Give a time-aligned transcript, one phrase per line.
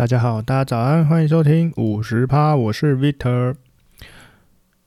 [0.00, 3.56] 大家好，大家早安，欢迎收听五十趴，我是 Victor。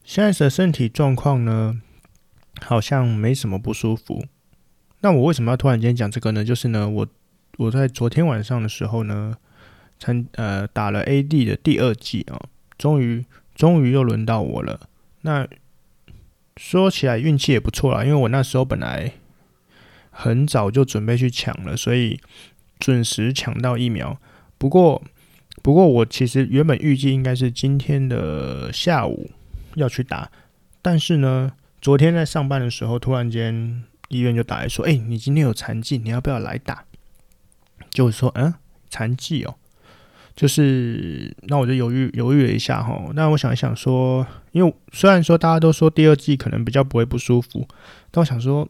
[0.04, 1.79] 现在的身体状况呢，
[2.59, 4.25] 好像没什么不舒服。
[5.01, 6.43] 那我为什么要突然间讲这个呢？
[6.43, 7.07] 就是呢，我
[7.59, 9.38] 我在昨天晚上的时候呢，
[9.99, 12.48] 参呃打了 AD 的第二季啊，
[12.80, 13.23] 终于
[13.54, 14.89] 终于又轮到我了。
[15.21, 15.48] 那
[16.57, 19.11] 说起来运气也不错啦，因为我那时候本来
[20.09, 22.20] 很早就准备去抢了，所以
[22.80, 24.20] 准时抢到疫苗。
[24.64, 25.04] 不过，
[25.61, 29.29] 不过我其实原本预计应该是今天的下午
[29.75, 30.32] 要去打，
[30.82, 31.51] 但是呢，
[31.82, 36.85] 昨天在上班的时候，突然间医院就打来说：“哎，你今天有残疾，你要不要来打？”
[37.91, 38.53] 就是说，嗯，
[38.89, 39.55] 残疾哦，
[40.33, 43.11] 就是那我就犹豫犹豫了一下哈。
[43.13, 47.67] 那我想一想说，因为虽然说大家都说第二季可能比较不会不舒服，
[48.11, 48.66] 但我想说，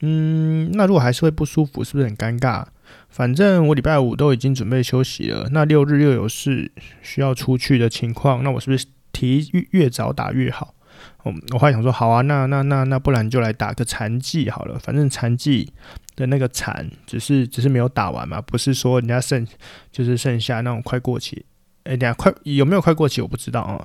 [0.00, 2.66] 嗯，那如果还是会不舒服，是不是很尴尬？
[3.08, 6.70] 反正我礼拜五都已经准备休息了，那六日又有事
[7.02, 10.74] 需要出去的情况，那我是不是提越越早打越好？
[11.24, 15.72] 嗯，我后来想说，好啊，那那那那不然就来打个残剂好了，反正残剂
[16.14, 19.46] 的那个残只是只是没有打完嘛，不是说人家剩
[19.90, 21.44] 就是剩下那种快过期，
[21.84, 23.84] 哎，等下快有没有快过期我不知道啊，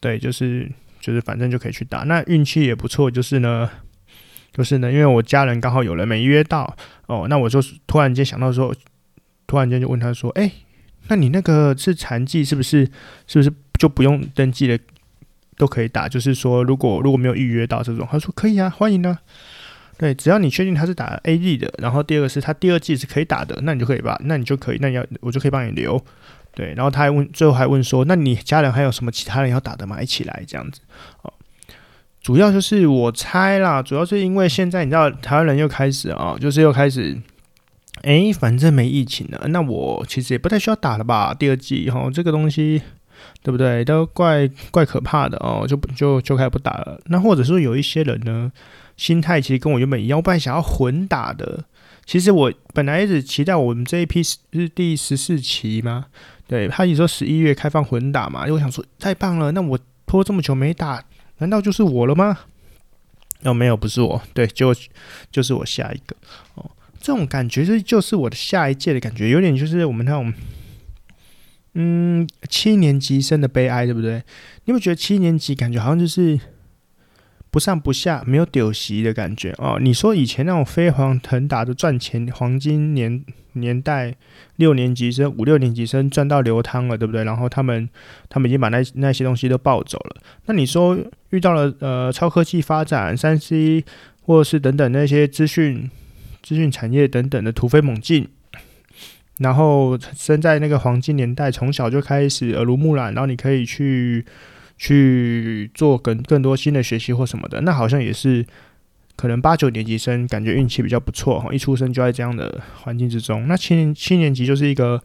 [0.00, 3.70] 对，就是就是反正就可以去打，那运气也不错，就是呢。
[4.54, 8.72] 就是呢，因为我家人刚好有人没约到哦，那我就突然间想到说，
[9.48, 10.48] 突然间就问他说：“哎，
[11.08, 12.88] 那你那个是残疾，是不是
[13.26, 14.78] 是不是就不用登记了，
[15.56, 16.08] 都可以打？
[16.08, 19.18] 就是说，如果如果没有预约到这种，他说可以啊，欢迎啊。
[19.98, 26.00] 对，只要你确定他是打 AD 的，然后第二个是他第二季是可以打的，那你就可以吧，那你就可以，那你要我就可以帮你留。
[26.54, 30.00] 对，然后他还问，最后还问说，那你家人还有什么其他人要打的吗？
[30.00, 30.80] 一起来这样子
[31.22, 31.32] 哦。”
[32.24, 37.20] 主要就是我猜啦，主要是因为现在你知道台湾人又开始啊，就是又开始，
[38.00, 41.34] 哎、反正没疫情了，那我其实也不太需要打了吧？
[41.34, 42.80] 第二季哈，这个东西
[43.42, 43.84] 对不对？
[43.84, 46.98] 都怪怪可怕的哦，就就就开始不打了。
[47.08, 48.50] 那或者说有一些人呢，
[48.96, 51.64] 心态其实跟我原本一样，我本来想要混打的。
[52.06, 56.06] 其实我本来一直期待我们这一批是第十四期吗？
[56.48, 61.04] 对，他一说十一月开放混打嘛，因为我想说太棒了，那我拖这么久没打。
[61.44, 62.38] 难道就是我了吗？
[63.42, 64.74] 哦，没有，不是我，对，就
[65.30, 66.16] 就是我下一个
[66.54, 66.70] 哦。
[66.98, 70.32] 这种感觉是就是我的下一届的感觉，有点就是我们那种
[71.74, 74.22] 嗯七年级生的悲哀，对不对？
[74.64, 76.40] 你会觉得七年级感觉好像就是。
[77.54, 79.78] 不上不下，没有丢席的感觉哦。
[79.80, 84.16] 你说以前那种飞黄腾达的赚钱黄金年年代，
[84.56, 87.22] 六年级生、五六年级生赚到流汤了，对不对？
[87.22, 87.88] 然后他们
[88.28, 90.16] 他们已经把那那些东西都抱走了。
[90.46, 90.98] 那你说
[91.30, 93.84] 遇到了呃超科技发展、三 C
[94.22, 95.88] 或者是等等那些资讯
[96.42, 98.26] 资讯产业等等的突飞猛进，
[99.38, 104.26] 然后生在那个黄金年代，从小就开始耳濡目染，然后你可以去。
[104.76, 108.44] 去做更更多新的学习或什么的，那好像也是
[109.16, 113.46] 可能八九年级生感觉运气比较不错哈，一出生就在这样的环境之中。
[113.46, 115.00] 那七年七年级就是一个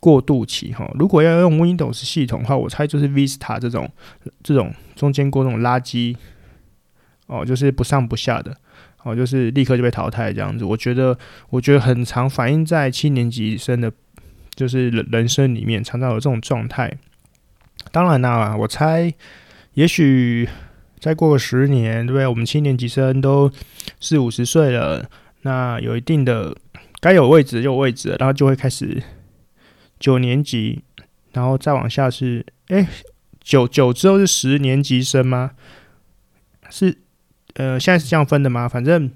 [0.00, 0.90] 过渡期哈。
[0.98, 3.88] 如果要用 Windows 系统的话，我猜就是 Vista 这种
[4.42, 6.16] 这种中间过这种垃圾
[7.26, 8.54] 哦，就是不上不下的
[9.04, 10.64] 哦，就是立刻就被淘汰这样子。
[10.64, 11.16] 我觉得
[11.50, 13.92] 我觉得很常反映在七年级生的，
[14.56, 16.92] 就是人人生里面常常有这种状态。
[17.92, 19.12] 当然啦，我猜，
[19.74, 20.48] 也许
[20.98, 22.26] 再过个十年，对不对？
[22.26, 23.50] 我们七年级生都
[24.00, 25.08] 四五十岁了，
[25.42, 26.56] 那有一定的
[27.00, 29.02] 该有位置就有位置，然后就会开始
[30.00, 30.82] 九年级，
[31.32, 32.88] 然后再往下是，哎，
[33.40, 35.52] 九九之后是十年级生吗？
[36.70, 36.98] 是，
[37.54, 38.66] 呃，现在是这样分的吗？
[38.66, 39.10] 反正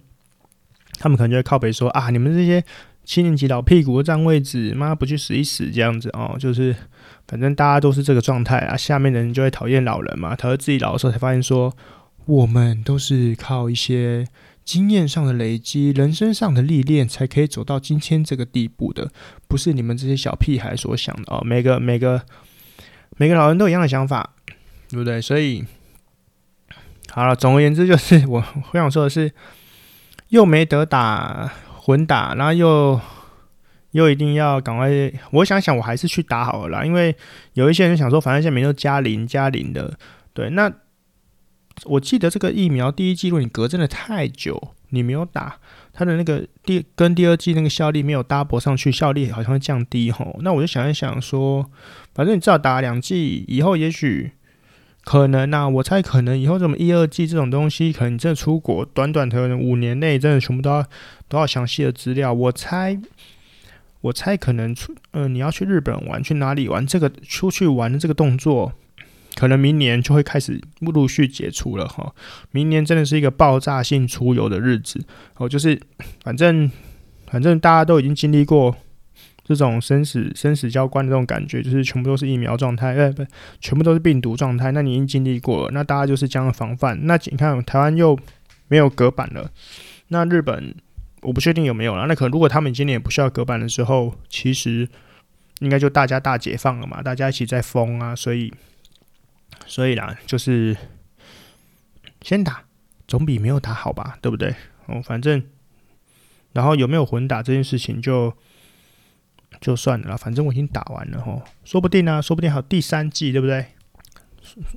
[0.98, 2.62] 他们可能就会靠北说啊，你们这些
[3.08, 6.76] 七年级老屁股占位置，妈不去死一死这样子哦，就是。
[7.30, 10.34] 反正大家都是这个状态啊，下面的人就会讨厌老人嘛。
[10.34, 11.76] 讨厌自己老的时候，才发现说，
[12.24, 14.26] 我们都是靠一些
[14.64, 19.10] 经验上的累积、人生上的历练，才可以走到今天这个地步的，
[19.46, 21.42] 不是你们这些小屁孩所想的哦。
[21.44, 22.22] 每个每个
[23.18, 24.30] 每个老人都有一样的想法，
[24.88, 25.20] 对不对？
[25.20, 25.66] 所以，
[27.10, 29.30] 好了，总而言之，就是我我想说的是，
[30.30, 31.52] 又没得打
[31.88, 33.00] 混打，然后又。
[33.92, 34.90] 又一定要赶快，
[35.30, 36.84] 我想想，我还是去打好了啦。
[36.84, 37.16] 因为
[37.54, 39.98] 有一些人想说，反正现在每天都加零加零的，
[40.34, 40.50] 对。
[40.50, 40.70] 那
[41.84, 45.56] 我记得这个疫苗第一剂，如果你隔真的太久，你没有打，
[45.94, 50.38] 它的那个第跟第二剂那个效力没有搭驳上去，效力好像会降低吼。
[50.42, 51.64] 那我就想一想说，
[52.14, 54.32] 反正你至少打两剂以后，也许
[55.08, 60.84] 可能呐、啊，我猜可能以后这么一二季这种东西，可能你真的出国，短短的五年内真的全部都要
[61.28, 63.00] 都要详细的资料，我猜。
[64.02, 66.86] 我猜可能出呃，你要去日本玩，去哪里玩？
[66.86, 68.74] 这个出去玩的这个动作，
[69.34, 72.14] 可能明年就会开始陆续解除了哈。
[72.50, 75.02] 明年真的是一个爆炸性出游的日子
[75.38, 75.80] 哦，就是
[76.22, 76.70] 反正
[77.26, 78.76] 反正大家都已经经历过
[79.48, 83.24] 这种生死生死交关的这种感觉，就是全部都是疫苗状态，呃，不，
[83.60, 84.70] 全部都是病毒状态。
[84.72, 86.98] 那你已经经历过了，那大家就是这样的防范。
[87.06, 88.18] 那你看台湾又
[88.68, 89.50] 没有隔板了，
[90.08, 90.74] 那日本。
[91.20, 92.06] 我不确定有没有了。
[92.06, 94.88] 那可能如果他们今年也不需要隔板的时候，其实
[95.58, 98.54] 应该就大家大解放了嘛，大家一起在疯啊，所以
[99.66, 100.76] 所以啦，就是
[102.22, 102.62] 先打
[103.08, 104.54] 总比没有打好吧，对不对？
[104.86, 105.42] 哦，反正
[106.52, 108.32] 然后有没有混打这件事情就
[109.60, 113.66] 就算了啦，反正我已经打完了吼，说不定呢、说不定还有第三季，对不对？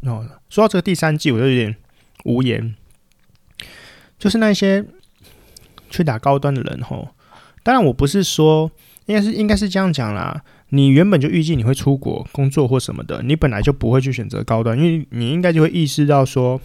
[0.03, 1.75] 哦，说到这个第三季，我就有点
[2.25, 2.75] 无言，
[4.17, 4.85] 就是那些。
[5.93, 7.09] 去打高端的人吼，
[7.63, 8.71] 当然我不是说，
[9.07, 10.41] 应该是应该是这样讲啦。
[10.69, 16.61] 你原本就预计你会出国工作或什么的，你本来就不会去选择高端，因为你应该就会意识到说，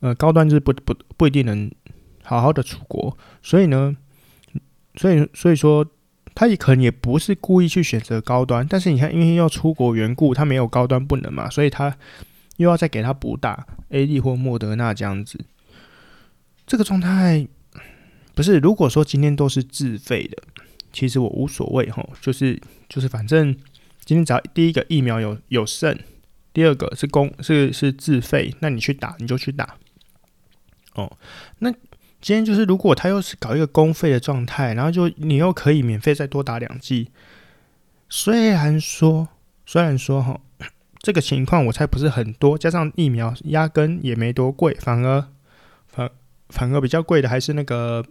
[0.00, 1.70] 呃，高端就是不不不一定能
[2.24, 3.96] 好好的出国，所以呢，
[4.96, 5.86] 所以所以说
[6.34, 11.96] 他也可能也不是故意去选择高端，但是你看，因为要出国缘故，他没有高端不能嘛，所以他
[12.56, 15.38] 又要再给他补打 A D 或莫德纳这样子，
[16.66, 17.46] 这个状态。
[18.32, 20.42] 不是，如果说今天都是自费的，
[20.92, 23.54] 其实我无所谓哈，就是就是反正
[24.04, 25.98] 今天只要第一个疫苗有有剩，
[26.54, 29.76] 第二个是公是是自费，那你去打你就去打。
[30.94, 31.18] 哦，
[31.58, 31.70] 那
[32.20, 37.10] 今天就是如果他又是搞一个公费的状态，然后就你又可以免费再多打两剂，
[38.08, 39.28] 虽然说
[39.64, 40.40] 虽然说哈，
[41.00, 45.26] 这个情况我猜不是很多，加上疫苗压根也没多贵，反而
[45.88, 46.10] 反
[46.48, 48.04] 反而比较贵的还是那个。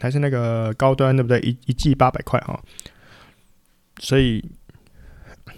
[0.00, 1.38] 还是那个高端对不对？
[1.40, 2.58] 一一剂八百块哈，
[3.98, 4.42] 所以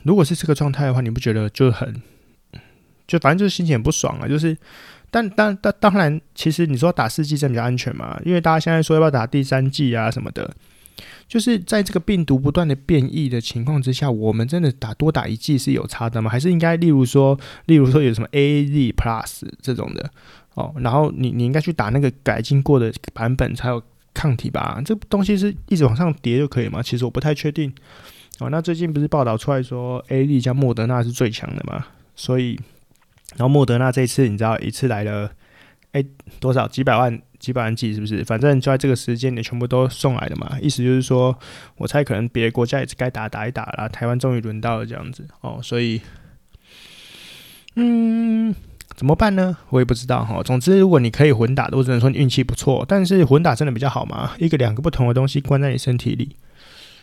[0.03, 2.03] 如果是这个状态的话，你不觉得就很
[3.07, 4.27] 就反正就是心情很不爽啊？
[4.27, 4.57] 就是，
[5.13, 8.19] 但但但当然，其实你说打四剂针比较安全嘛？
[8.25, 10.53] 因为大家现在说要不要打第三剂啊什么的，
[11.29, 16.29] 就是在这个病毒不断的变异的情况之下，我们真的打多打一剂是有差的吗？
[16.29, 20.11] 还是应该例如说，例如说有什么 AZ Plus 这种的
[20.55, 23.81] 哦，然后你你应该去打那个改进过的版本才有。
[24.15, 26.83] 抗体吧，这东西是一直往上叠就可以吗？
[26.83, 27.73] 其实我不太确定。
[28.41, 31.87] 哦，那最近不是报道出来说，AZ 加莫德纳是最强的嘛？
[32.15, 32.61] 所以，
[33.37, 35.31] 然后莫德纳这一次你知道一次来了，
[35.93, 36.05] 哎、
[36.41, 38.25] 多少几百万几百万剂是不是？
[38.25, 40.59] 反正就在这个时间你全部都送来的嘛。
[40.61, 41.39] 意思就是说，
[41.77, 43.89] 我猜可能别的国家也是该打打一打啦。
[43.89, 46.01] 台湾终于轮到了这样子哦，所以，
[47.77, 48.55] 嗯。
[48.95, 49.57] 怎么办呢？
[49.71, 50.43] 我也不知道哈。
[50.43, 52.85] 总之，如果你可以混打，我只能说你运气不错。
[52.87, 54.33] 但是混打真的比较好吗？
[54.39, 56.37] 一个两个不同的东西关在你身体里，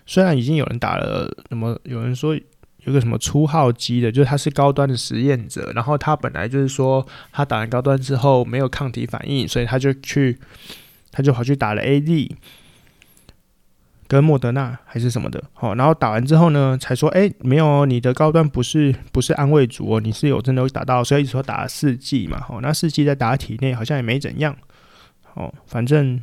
[0.05, 2.39] 虽然已经有人打了，那么有人说
[2.89, 10.39] 有个什么初号机的，就是他是高端的实验者，然后他本来就是说他打完高端之后没有抗体反应，所以他就去，
[11.11, 12.35] 他就跑去打了 A D，。
[14.07, 24.57] 跟莫德纳还是什么的，好，然后打完之后呢，才说，哎，没有，你的高端不是不是安慰组哦，你是有真的会打到，所以一直说打了四剂嘛，好，那四剂在打体内好像也没怎样，
[25.35, 26.19] 哦，反正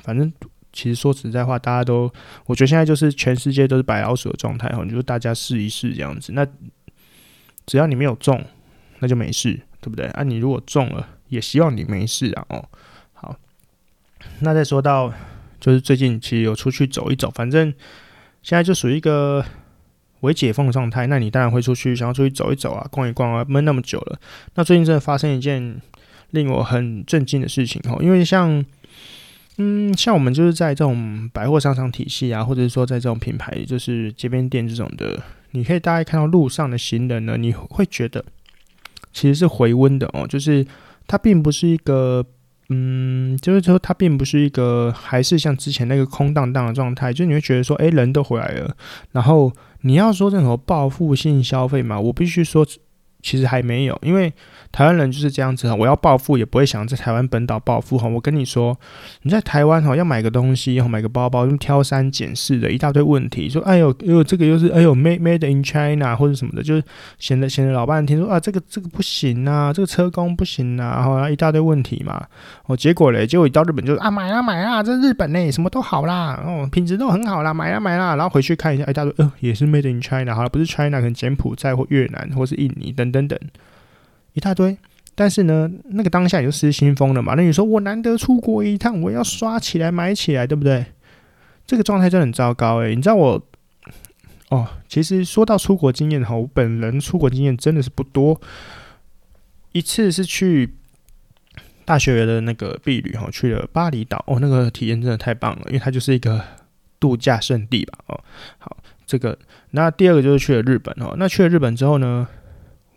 [0.00, 0.32] 反正
[0.72, 2.12] 其实说实在话，大家都，
[2.46, 6.46] 我觉得现在就是全世界都是白老鼠的状态，哈，就大家试一试这样子，那
[7.66, 8.44] 只要你没有中，
[8.98, 10.06] 那就没事，对不对？
[10.06, 12.64] 啊，你如果中了，也希望你没事啊，哦，
[13.12, 13.36] 好，
[14.40, 15.12] 那再说到。
[15.60, 17.66] 就是最近其实有出去走一走，反正
[18.44, 19.44] 现在就属于一个
[20.20, 21.08] 微解封的状态。
[21.08, 24.20] 那你当然会出去，想要出去走一走啊，逛一逛啊，闷那么久了。
[24.54, 25.82] 那最近真的发生一件
[26.30, 28.64] 令我很震惊的事情哦，因为像
[29.58, 38.24] 嗯，像我们就是在这种百货商场体系啊，或者是说在这种品牌，就是街边店这种的，你可以大概看到路上的行人呢，你会觉得
[39.12, 40.66] 其实是回温的哦，就是
[41.06, 42.24] 它并不是一个。
[42.70, 48.76] 嗯，就是说，它并不是一个还是像之前那个空荡荡的状态，就你会觉得说，诶，人都回来了。
[49.12, 49.50] 然后
[49.80, 52.66] 你要说任何报复性消费嘛，我必须说，
[53.28, 54.32] 其实还没有，因为。
[54.70, 58.06] 台湾人就是这样子哈，我要暴富也不会想在台湾本岛暴富哈。
[58.06, 58.78] 我跟你说，
[59.22, 66.82] 你在台湾哈要买个东西，要买个包包，用挑三拣四的一大堆问题，说哎呦，哎呦这个又是哎呦 made made in China 或者什么的，就是
[67.18, 72.22] 显得显得老半天说啊这个这个不行啊，这个车工不行啊，然后一大堆问题嘛。
[72.66, 83.50] 哦，结果嘞，结果一到日本就啊买啊买啊，这日本呢什么都好啦，哦品质都很好啦，买啦买啦，然后回去看一下，一大堆呃也是 made in China，好了不是 China，可能柬埔寨或越南或是印尼等等等等。
[84.34, 84.76] 一大堆，
[85.14, 87.34] 但是呢，那个当下也就失心疯了嘛。
[87.34, 90.86] 那你说我难得出国一趟，我要刷起来买起来，对不对？
[91.66, 93.42] 这个状态真的很糟糕诶，你知道我
[94.50, 98.40] 哦，其实说到出国经验哈，我本人出国经验真的是不多。
[99.72, 100.74] 一次是去
[101.84, 106.42] 大学的那个毕旅哈，去了巴厘岛哦，那个体验真的太棒了，因为它就是一个
[106.98, 108.20] 度假胜地吧哦。
[108.58, 109.38] 好，这个
[109.72, 111.14] 那第二个就是去了日本哦。
[111.18, 112.26] 那去了日本之后呢，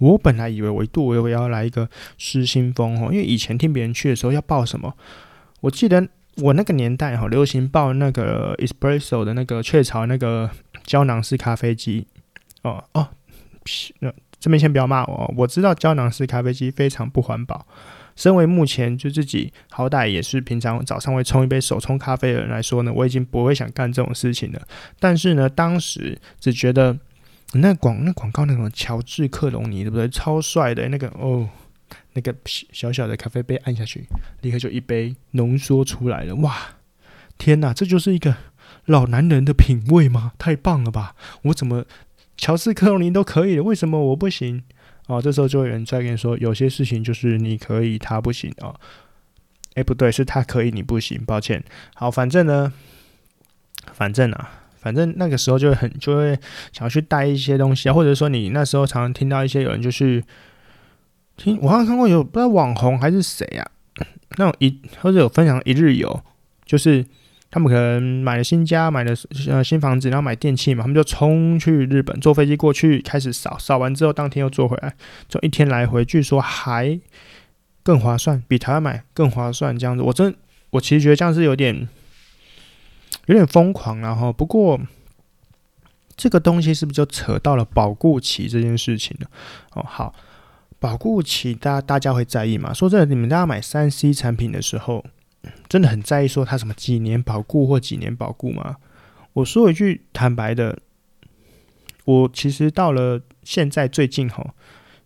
[0.01, 4.93] 我本来以为我一度我要来一个失心疯哦，因为以前听别人去的时候要报什么，
[5.61, 6.09] 我记得。
[6.37, 10.49] 我那个年代哈，流行报那个 espresso 的那个雀巢那个
[10.85, 12.07] 胶囊式咖啡机
[12.61, 13.09] 哦哦，
[13.99, 17.67] 那这边先不要骂我，我知道胶囊式咖啡机非常不环保。
[18.15, 24.61] 身为目前就自己好歹也是平常早上会冲一杯手冲咖啡的人来说呢，我已经不会想干这种事情了。
[25.01, 26.97] 但是呢，当时只觉得
[27.53, 30.07] 那广那广告那种乔治克隆尼对不对？
[30.09, 31.49] 超帅的那个哦。
[32.13, 34.05] 那个小小的咖啡杯按下去，
[34.41, 36.35] 立刻就一杯浓缩出来了。
[36.35, 36.57] 哇，
[37.37, 38.35] 天哪，这就是一个
[38.85, 40.33] 老男人的品味吗？
[40.37, 41.15] 太棒了吧！
[41.43, 41.85] 我怎么
[42.35, 44.63] 乔治克隆尼都可以了，为什么我不行？
[45.07, 48.77] 哦，这时候就有人在跟你说，有些事情就是你可以，他不行哦。
[49.75, 51.63] 哎，不对，是他可以，你不行，抱歉。
[51.95, 52.73] 好，反正呢，
[53.93, 56.37] 反正啊，反正那个时候就会很就会
[56.73, 60.21] 想要去带一些东西啊，或者说你那时候常常听到一些有人就是。
[61.37, 63.65] 听，我好像看过有不知道网红还是谁啊，
[64.37, 66.21] 那种一或者有分享一日游，
[66.65, 67.03] 就是
[67.49, 69.13] 他们可能买了新家，买了
[69.47, 74.93] 呃新房子，然后买电器嘛，他们就冲去日本，坐飞机过去开始扫，扫完之后当天又坐回来，
[75.27, 76.99] 就一天来回，据说还
[77.81, 80.03] 更划算，比台湾买更划算这样子。
[80.03, 80.35] 我真
[80.71, 81.87] 我其实觉得这样是有点
[83.25, 84.79] 有点疯狂，然后不过
[86.15, 89.27] 这个东西是不是就扯到了保固期这件事情呢？
[89.73, 90.13] 哦，好。
[90.79, 92.73] 保固期，大家大家会在意吗？
[92.73, 95.05] 说真的，你们大家买三 C 产品的时候，
[95.69, 98.77] 真的很在意说它什么几年保固或几年保固吗？
[99.33, 100.79] 我说一句坦白的，
[102.05, 104.55] 我其实到了现在最近吼，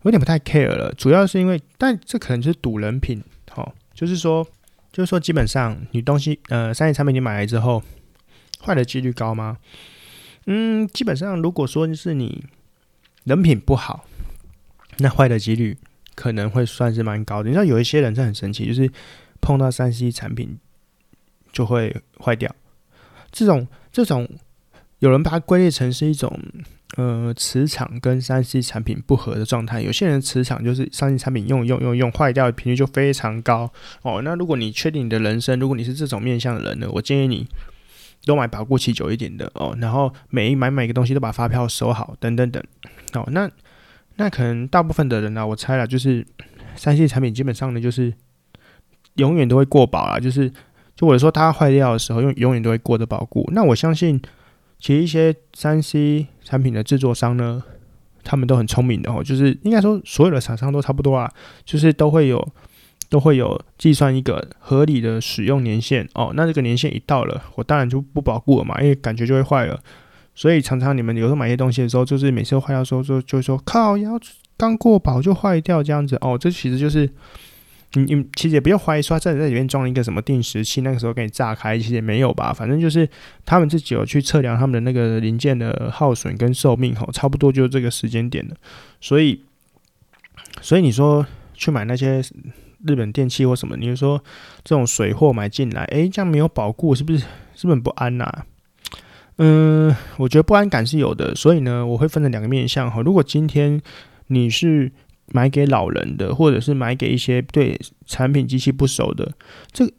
[0.04, 0.94] 有点不太 care 了。
[0.94, 3.22] 主要是因为，但这可能就是赌人品，
[3.52, 4.48] 吼，就是说，
[4.96, 7.84] 就是说，基本上你东西，呃，三 C 产品你买来之后，
[8.64, 9.58] 坏的几率高吗？
[10.46, 12.46] 嗯，基本上如果说是你
[13.26, 14.06] 人品不好。
[15.00, 15.78] 那坏的几率
[16.16, 17.50] 可能会算是蛮高的。
[17.50, 18.90] 你知道有一些人是很神奇，就是
[19.42, 20.58] 碰到三 C 产品
[21.52, 22.56] 就会坏掉。
[23.34, 24.26] 这种这种
[25.00, 26.40] 有人把它归类成是一种
[26.98, 29.82] 呃磁场跟三 C 产品不合的状态。
[29.82, 33.72] 有些人磁场就是三 C 产品用用用用坏掉的频率就非常高
[34.02, 34.22] 哦。
[34.24, 37.46] 那如果你确定你的人生，如果你是这种面向的人呢，我建议你
[38.26, 39.76] 都买保固期久一点的哦。
[39.80, 42.64] 然后每一买每个东西都把发票收好，等等等。
[43.14, 43.50] 哦，那。
[44.18, 46.26] 那可能大部分的人呢、我猜了，就是
[46.78, 48.14] 三 C 产品基本上呢，就是
[49.16, 50.50] 永远都会过保啊，就是
[50.96, 53.46] 就我说它坏掉的时候，永永远都会过的保固。
[53.52, 54.22] 那我相信，
[54.80, 57.64] 其实一些三 C 产品的制作商呢，
[58.24, 61.32] 他们都很聪明的哦，就是应该说所有的厂商都差不多啊，
[61.64, 62.48] 就是都会有
[63.10, 66.34] 都会有计算一个合理的使用年限哦。
[66.36, 69.80] 那这个年限一到了，我当然就不保固了嘛，因为感觉就会坏了。
[70.34, 74.20] 所以常常你们有时候买一些东西的时候，就是每次坏掉的时候，就就说靠，要
[74.58, 76.38] 刚过保就坏掉这样子哦。
[76.38, 77.10] 这其实就是
[77.96, 82.54] 你你其实也不要怀疑说在在里面装了一个什么定时器，那个时候给你炸开，其实也没有吧。
[82.54, 83.10] 反正就是
[83.46, 88.56] 他们自己有去测量他们的那个零件的耗损跟寿命吼，差不多就是这个时间点的。
[89.02, 89.42] 所以
[90.62, 92.22] 所以你说去买那些
[92.86, 94.24] 日本电器或什么，你就说
[94.64, 97.20] 这种水货买进来，诶，这样没有保固，是不是
[97.56, 98.46] 是不是不安呐、
[99.38, 103.02] 嗯，我觉得不安感是有的，所以呢，我会分成两个面向哈。
[103.02, 103.82] 如果今天
[104.28, 104.92] 你是
[105.28, 109.32] 买给老人的，或者是买给一些对产品机器不熟的，
[109.72, 109.94] 这个、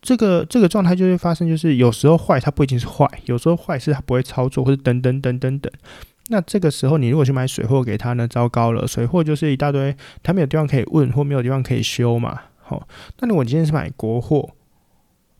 [0.00, 5.72] 这个这个状态就会发生，就是有时候坏它不一定是坏，有时候坏是它不会操作，或者等等等等等。
[6.28, 12.40] 那这个时候你如果去买水货给他呢，糟糕了，水货就是一大堆，他没有地方可以问，或没有地方可以修嘛。
[12.62, 12.88] 好，
[13.20, 14.50] 那如果你今天是买国货。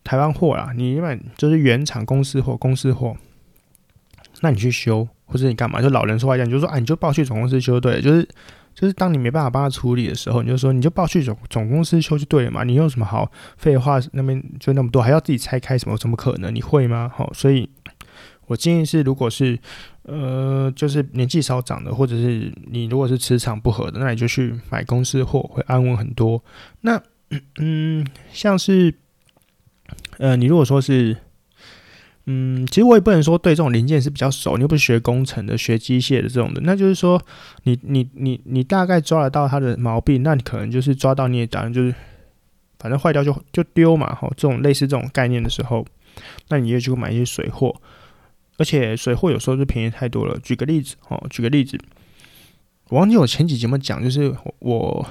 [0.06, 3.16] 台湾货啦，你买就是原厂公司货，公司货，
[4.42, 5.80] 那你去修或者你干嘛？
[5.80, 8.28] 就老人说话一样，你就说啊，你就报去总公司修，对，就是
[8.75, 12.64] 就是当你没办法帮他处理的时候，你就说你就报去总总公司修就对了嘛。
[12.64, 14.00] 你有什么好废话？
[14.12, 15.97] 那边就那么多，还要自己拆开什么？
[15.97, 16.54] 怎么可能？
[16.54, 17.11] 你会吗？
[17.14, 17.71] 好，所以
[18.47, 19.59] 我建议是，如果是
[20.02, 26.43] 呃，就是年纪稍长的，或者是你如果是磁场不合的，那你就去买公司货，会安稳很多。
[26.81, 27.00] 那
[27.59, 28.95] 嗯，像是。
[30.16, 31.14] 呃，你如果说是，
[32.26, 37.21] 嗯，其实我也不能说对这种零件是比较熟，你又不是学工程的、学机械的这种的，那就是说
[37.64, 41.95] 你，你你你大概抓得到它的毛病，那你可能就是抓到你也当然就是，
[42.78, 45.87] 反正坏掉就就丢嘛，吼，这种类似这种概念的时候，
[46.49, 47.75] 那你也就买一些水货，
[48.57, 50.38] 而且水货有时候就便宜太多了。
[50.43, 51.78] 举个例子哦，举个例子，
[52.88, 55.07] 我忘记我前几节目讲，就是我，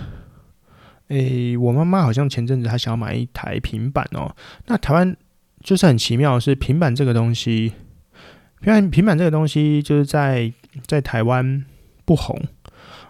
[1.10, 4.36] 诶、我妈妈好像前阵子她想要买一台平板哦。
[4.66, 5.16] 那台湾
[5.64, 7.72] 就是很奇妙是，平板这个东西，
[8.60, 10.52] 平板平板这个东西就是在
[10.86, 11.64] 在台湾
[12.06, 12.40] 不红。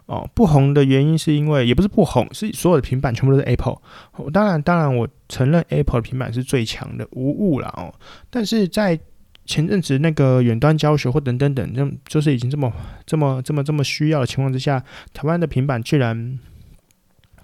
[0.05, 3.77] 哦，不红的原因是因为也不是不红，是所有的平板全部都是 Apple。
[4.33, 7.91] 当然，当然，我承认 Apple 的平板是最强的，无误了哦。
[8.29, 8.99] 但是在
[9.45, 12.71] 前阵子那个远端教学或等等等，就就是已经这么
[13.05, 14.83] 这么这么这么需要的情况之下，
[15.13, 16.37] 台湾的平板居然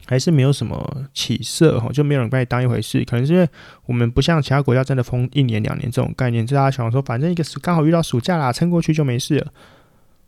[0.09, 3.05] 还是没有什么起色哈，就没有人把你当一回事。
[3.05, 3.47] 可能是因为
[3.85, 9.53] 我们不像其他国家真的封一年两年这种概念，就大家想说，反正一个刚好遇到暑假啦，撑过去就没事了。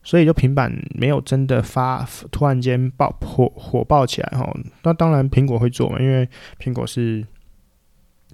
[0.04, 4.52] 所以就平板没有真的发，突然间爆火火爆起来哈。
[4.84, 7.26] 那当然苹果会做嘛，因为苹果是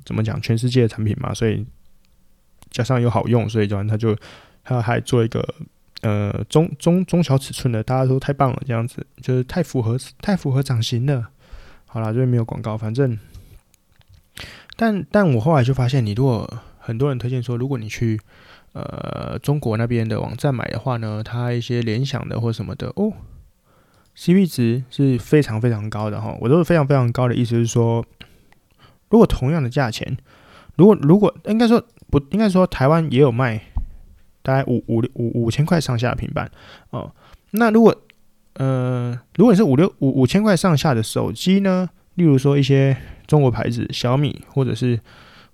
[0.05, 1.65] 怎么讲，全世界的产品嘛，所以
[2.71, 4.15] 加上又好用，所以就他就
[4.63, 5.45] 他还做一个
[6.01, 11.29] 呃中中中小尺寸的，大家都太棒了，这样子就是太符合太符合掌型了。
[11.97, 13.17] 好啦，这边没有广告，反正
[14.75, 18.19] 但但我后来就发现，你如果很多人推荐说，如果你去。
[18.73, 23.11] 呃，中国那边的网站买的话呢，它一些联想的或什么的哦
[24.15, 26.37] ，CP 值是非常非常高的哈。
[26.41, 28.05] 我都是非常非常高的意思是说，
[29.09, 30.15] 如果同样的价钱，
[30.75, 33.59] 如果如果应该说不应该说台湾也有卖
[34.43, 36.51] 大概五五五五千块上下的平板
[36.91, 37.11] 哦。
[37.51, 37.99] 那如果
[38.57, 42.95] 呃，如果你是五六五五千块上下的手机呢，例如说一些
[43.25, 44.99] 中国牌子小米或者是。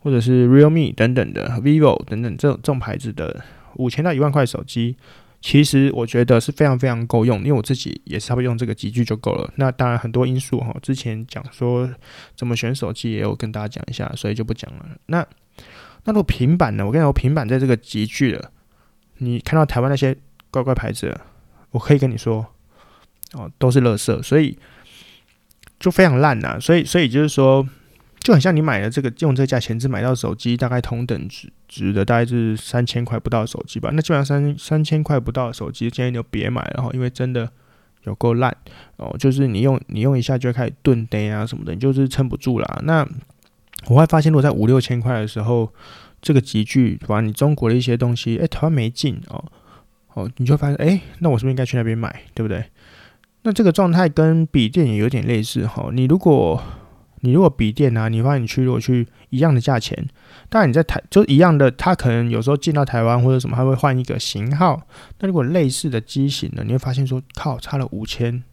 [0.03, 3.41] 或者是 Realme 等等的 Vivo 等等这种这种牌子的
[3.75, 4.97] 五千到一万块手机，
[5.39, 9.49] 其实我觉得是非常非常够用，因为我自己也是差不多用这个级距就够了。
[9.55, 11.89] 那当然很多因素哈，之前讲说
[12.35, 14.85] 怎么选手机也有跟大家讲一下，所以就不讲了。
[15.05, 15.25] 那
[16.03, 16.85] 那如果平板呢？
[16.85, 18.51] 我跟你说，平板在这个集聚了，
[19.19, 20.13] 你看到台湾那些
[20.51, 21.17] 乖乖牌子，
[21.71, 22.45] 我可以跟你说
[23.33, 24.57] 哦，都是垃圾，所以
[25.79, 26.57] 就非常烂呐。
[26.59, 27.67] 所以所以就是说。
[28.19, 33.89] 就很像你买了这个用这个价钱只买到手机，大概同等值值的大概是三千块不到的手机吧。
[33.91, 37.51] 那基本上三三千块不到的手机，建议你就别买了哈，因为真的
[38.03, 38.55] 有够烂
[38.95, 39.13] 哦。
[39.19, 42.79] 就是你用你用一下就会开始顿呆啊什么的，你就是撑不住啦。
[42.83, 43.05] 那
[43.87, 45.69] 我会发现，如果在五六千块的时候，
[46.21, 49.43] 这个集聚，反正你中国的一些东西，哎，台湾没进哦
[50.13, 52.63] 哦，你就会发现，哎，那我是不是应该去那边买，对不对？
[53.43, 55.89] 那这个状态跟笔电也有点类似哈。
[55.93, 56.61] 你如果
[57.19, 60.07] 你如果笔电啊，你发现你去如果去一样的价钱，
[60.49, 64.81] 当然你在台就一样的，它可能有时候进到台湾或者什么，它会换一个型号。
[65.19, 68.43] 那如果类似的机型呢，你会发现说靠，差了五千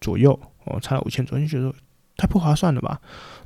[0.00, 1.74] 左右哦，差了五千左右，你觉得
[2.16, 3.00] 太不划算了吧？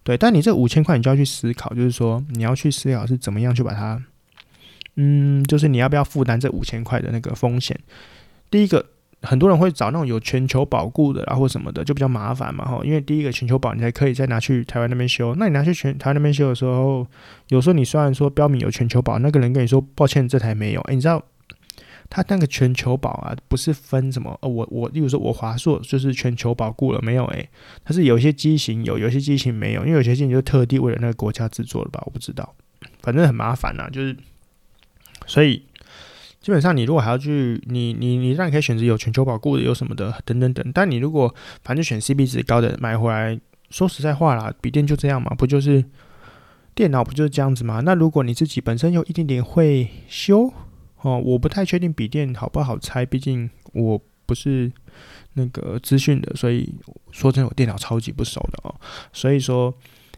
[0.05, 4.01] 对，但你这五千块，你就要去思考，就是说你要去思考是怎么样去把它，
[4.97, 7.79] 嗯，就是你要不要负担这五千块的那个风险？
[8.51, 8.85] 第一个。
[9.23, 12.81] 很多人会找那种有全球保固的，然后什么的，就比较麻烦嘛，哈。
[12.85, 15.35] 因为第一个全球保，你才可以再拿去台湾那边修。
[15.37, 17.07] 那你拿去全台湾那边修的时候，
[17.49, 20.81] 有时候你虽然说标明有全球保，那个人跟你说抱歉，这台没有。
[20.83, 21.21] 诶，你知道
[22.09, 24.39] 他那个全球保啊，不是分什么？
[24.43, 27.25] 哦，我我，例如说我华硕就是全球保固了没有？
[27.27, 27.49] 诶，
[27.85, 32.01] 它是有一些机型有，有些机型没有，因为有些机型就特地为了那个国家制作的吧？
[32.05, 32.55] 我不知道，
[33.01, 34.17] 反正很麻烦呐，就是
[35.27, 35.65] 所以。
[36.47, 40.65] 基本上，你如果还要去，你你你当然可以选择有全球保固的，有什么的等等等。
[40.73, 43.37] 但你如果反正选 CP 值高的买回来，
[43.69, 45.85] 说实在话啦，笔电就这样嘛，不就是
[46.73, 47.81] 电脑不就是这样子吗？
[47.85, 50.49] 那如果你自己本身有一点点会修
[51.01, 54.71] 哦，我不太确定笔电好不好拆，毕竟我不是
[55.33, 56.73] 那个资讯的，所以
[57.11, 58.73] 说真的，我电脑超级不熟的哦。
[59.13, 59.75] 所以说。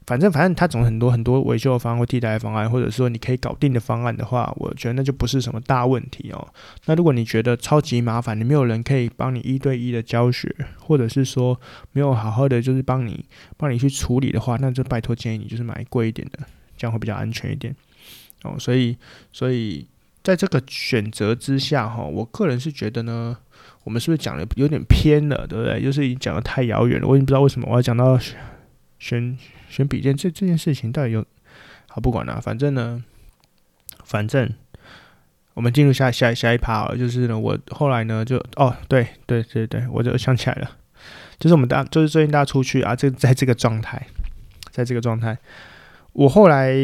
[0.09, 6.49] 反正反正它总很多很多维修的方案或替代的方案，或者说你可以搞定的方案的话，我觉得那就不是什么大问题哦。
[6.87, 11.61] 那如果你觉得超级麻烦，你没有人可以帮你一对一的教学，或者是说
[11.92, 13.23] 没有好好的就是帮你
[13.59, 16.38] 帮你去处理的话，那就拜托建议你就是买贵一点的，
[16.79, 17.77] 这样会比较安全一点
[18.44, 18.57] 哦。
[18.59, 18.97] 所以
[19.31, 19.87] 所以
[20.23, 23.37] 在这个选择之下哈，我个人是觉得呢，
[23.85, 25.83] 我们是不是讲的有点偏了，对不对？
[25.83, 28.18] 就是已经讲的太遥远了，我已经不知道为什么我要讲到
[28.99, 29.37] 选。
[29.68, 31.24] 选笔电这这件事情到底有
[31.88, 33.04] 好不管了，反正呢，
[34.04, 34.52] 反正
[35.54, 40.70] 我们进入下下下一趴了，就是呢，我后来呢就哦，对对对对，我就想起来了，
[41.38, 44.07] 就是我们大就是最近大家出去啊，这在这个状态，
[44.70, 45.37] 在这个状态，
[46.12, 46.74] 我后来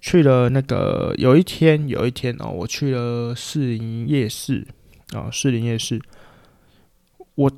[0.00, 4.66] 去了那个有一天有一天哦，我去了士林夜市
[5.12, 6.00] 啊，士林夜市，
[7.34, 7.52] 我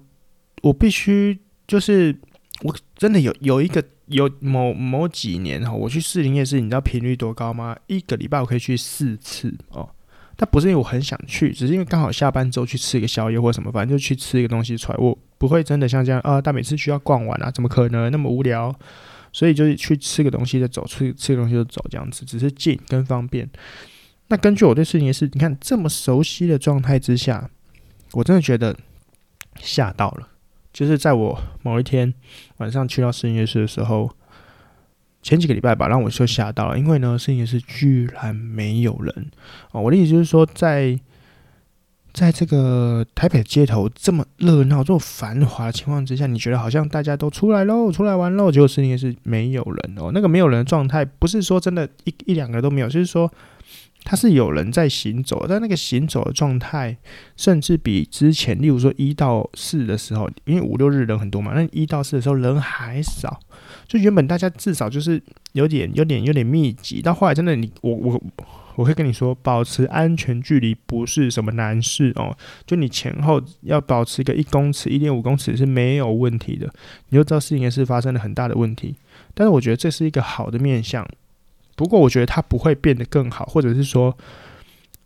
[0.62, 2.16] 我必须就是。
[2.62, 7.76] 我真的有有一个有某某几年哈，我去士林夜市，你知道频率多高吗？
[7.86, 9.88] 一个礼拜我可以去四次哦。
[10.36, 14.98] 但不是因为我很想去，只是因为刚好下班之后去吃一个宵夜或什么，反正就去吃一个东西出来。
[14.98, 18.74] 我不会真的像这样啊，但每次需要逛完啊，怎么可能那么无聊？
[19.32, 23.48] 所以就是去吃个东西再走，去吃个东西就走这样子，只是近跟方便。
[24.28, 27.48] 那根据我对士林夜市，你看这么熟悉的状态之下，
[28.12, 28.76] 我真的觉得
[29.60, 30.28] 吓到了。
[30.74, 32.12] 就是在我某一天
[32.56, 34.10] 晚上去到士林夜市的时候，
[35.22, 39.30] 前几个礼拜吧，让我就吓到了，因为呢，士林夜市居然没有人
[39.70, 39.80] 哦。
[39.80, 40.98] 我的意思就是说，在
[42.12, 50.10] 在这个台北街头这么热闹、这么繁华的情况之下，你觉得好像大家都出来喽，出来玩喽，结果士林夜市没有人哦。
[50.12, 53.32] 那个没有人的状态，不是说真的一一两个都没有，就是说。
[54.04, 56.94] 它是有人在行走，但那个行走的状态，
[57.36, 63.40] 甚至比之前，例如说一到四的时候，因为五六日人很多嘛，那一到四的时候人还少。
[63.88, 65.20] 就原本大家至少就是
[65.52, 68.22] 有点、有点、有点密集，到后来真的你，我我
[68.76, 72.36] 我会跟你说，保持安全距离不是什么难事哦。
[72.66, 76.70] 就你前后要保持个一公尺、一点五公尺是没有问题的，
[77.08, 78.96] 你就知道事情是发生了很大的问题。
[79.32, 81.08] 但是我觉得这是一个好的面向。
[81.76, 84.16] 不过我觉得它不会变得更好，或者是说，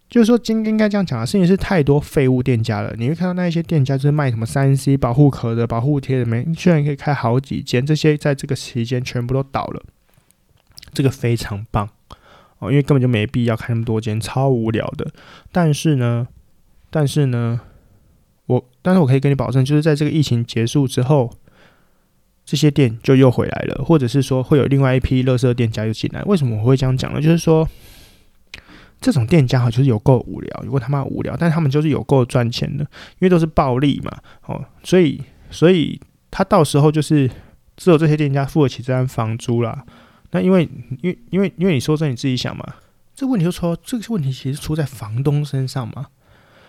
[0.09, 2.95] 就是说，今天应该这样讲啊，事情是太多废物店家了。
[2.99, 9.83] 你会看到那一些店家就是卖什么三 C 保护壳的、保护贴的，没居然可以开好几间，这些在这个期间全部都倒了，
[10.93, 11.89] 这个非常棒
[12.59, 15.11] 哦，因为根本就没必要开那么多间，超无聊的。
[15.51, 16.29] 但是呢，
[16.91, 17.61] 但是呢，
[18.47, 21.31] 我但是我可以跟你保证，就是在这个疫情结束之后。
[22.49, 26.23] 这些店就又回来了，或者是说会有另外一批垃圾店家又进来。
[26.23, 27.21] 为什么我会这样讲呢？
[27.21, 27.69] 就是说，
[29.03, 32.83] 这种店家哈，就是有够无聊，有够他妈无聊，但他们就是有够赚钱的，
[33.19, 37.31] 因为都是暴利嘛，哦，所以所以他到时候就是
[37.77, 39.85] 只有这些店家付得起这单房租啦。
[40.31, 40.67] 那因为
[41.03, 42.65] 因为因为因为你说这你自己想嘛，
[43.15, 46.07] 这问题就说这个问题其实出在房东身上嘛。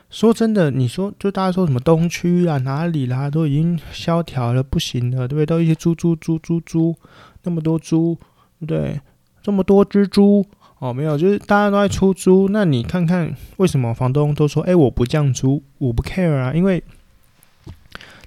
[0.10, 5.46] 说真的，你说就大家说什么东区啊哪里啦，都已经萧条了，不行了，对不对？
[5.46, 6.96] 都一些猪猪猪猪猪，
[7.44, 8.18] 那么多猪，
[8.66, 9.00] 对？
[9.44, 10.44] 这么多只猪
[10.80, 12.50] 哦，没有，就是大家都在出租。
[12.50, 16.54] 那你看看为什么房东都说，哎，我不降租，我不 care 啊？
[16.54, 16.84] 因为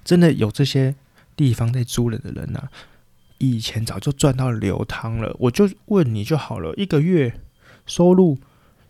[0.05, 0.95] 真的有这些
[1.35, 2.69] 地方在租人的人啊，
[3.39, 5.35] 以前早就赚到流汤了。
[5.37, 7.33] 我就问你就好了，一个月
[7.85, 8.37] 收入。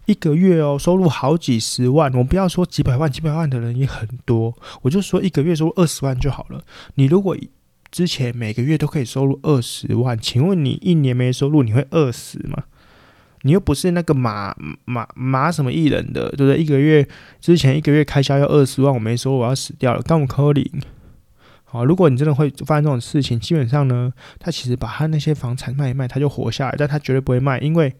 [0.05, 6.61] 一个月哦，收入好几十万，我不要说几百万，几百万的人也很多，我就说一个月收入二十万就好了。
[6.95, 7.37] 你如果
[7.89, 12.63] 之前每个月都可以收入二十万，请问你一年没收入，你会饿死吗？
[13.43, 16.57] 你又不是那个马马马什么艺人的，对不对？
[16.57, 17.07] 一个月
[17.39, 20.69] 之前一个月开销要二十万，我没收，我要死掉了，干我扣零。
[21.63, 27.93] 好，如果你真的会发生这种事情，基本上呢，他其实把他那些房产卖一卖，他就活下来，但他绝对不会卖，因为。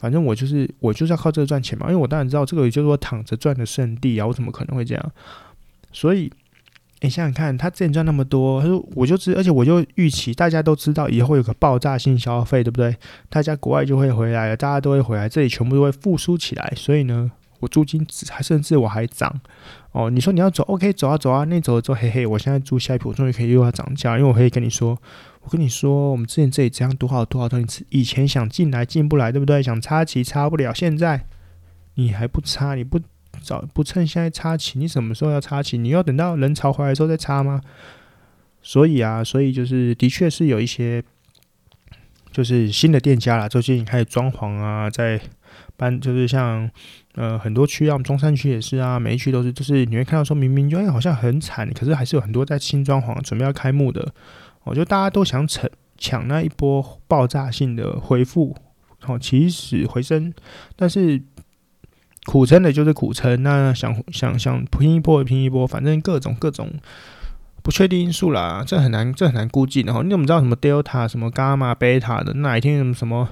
[0.00, 5.12] 反正我就是我就是要靠这个赚钱嘛，因为我当然知道这个也就是说躺着赚的圣地啊，我怎么可能会这样？
[5.92, 6.32] 所以，
[7.02, 12.96] 你想想看，他之前赚那么多，他说我就知，而且我就预期大家都知道以后有个爆炸性消费，对不对？
[13.28, 17.30] 大家国外就会回来了，大家都会回来，这里全部都会复苏起来，所以呢。
[17.60, 19.38] 我租金还甚至我还涨
[19.92, 24.96] 哦，你说你要走，OK，走啊走啊，那走了之后，嘿嘿，我现在租下一铺，我终于可以又要涨价，因为我可以跟你说，
[25.42, 29.62] 我跟你说，我们之前这里这样多好多好多，你以前想进来进不来，对不对？
[29.62, 31.26] 想插旗插不了，现在
[31.94, 33.00] 你还不插，你不
[33.42, 35.78] 早不趁现在插旗，你什么时候要插旗？
[35.78, 37.60] 你要等到人潮回来之后再插吗？
[38.62, 41.02] 所以啊，所以就是的确是有一些，
[42.30, 45.20] 就是新的店家啦，最近开始装潢啊，在。
[45.76, 46.70] 搬就是像
[47.14, 54.12] 呃很多区啊，我们中山区也是啊，每一区都是，就是你会看到说明明就好像很惨，可是还是有很多在新装潢准备要开幕的，
[54.64, 58.56] 我觉得大家都想抢抢那一波爆炸性的回复，
[59.06, 60.32] 哦起死回生，
[60.76, 61.22] 但是
[62.26, 66.70] 苦撑的就是苦撑，那想想想拼一波拼一波，反正各种各种
[67.62, 73.28] 不确定因素啦，这很难这很难估计然后，你怎么知道什么 Delta 什么 Gamma Beta 的哪一天什么什么？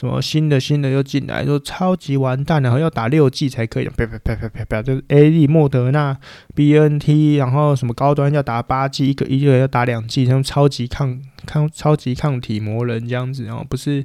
[0.00, 6.16] 什么新的新的又进来，说超级完蛋，然后要打六剂才可以，啪啪啪啪啪啪，就是 A D 莫德纳
[6.54, 14.02] B N T，然后什么高端要打八剂，一个一个要打两剂，像超级抗抗超级抗体魔人这样子，然后不是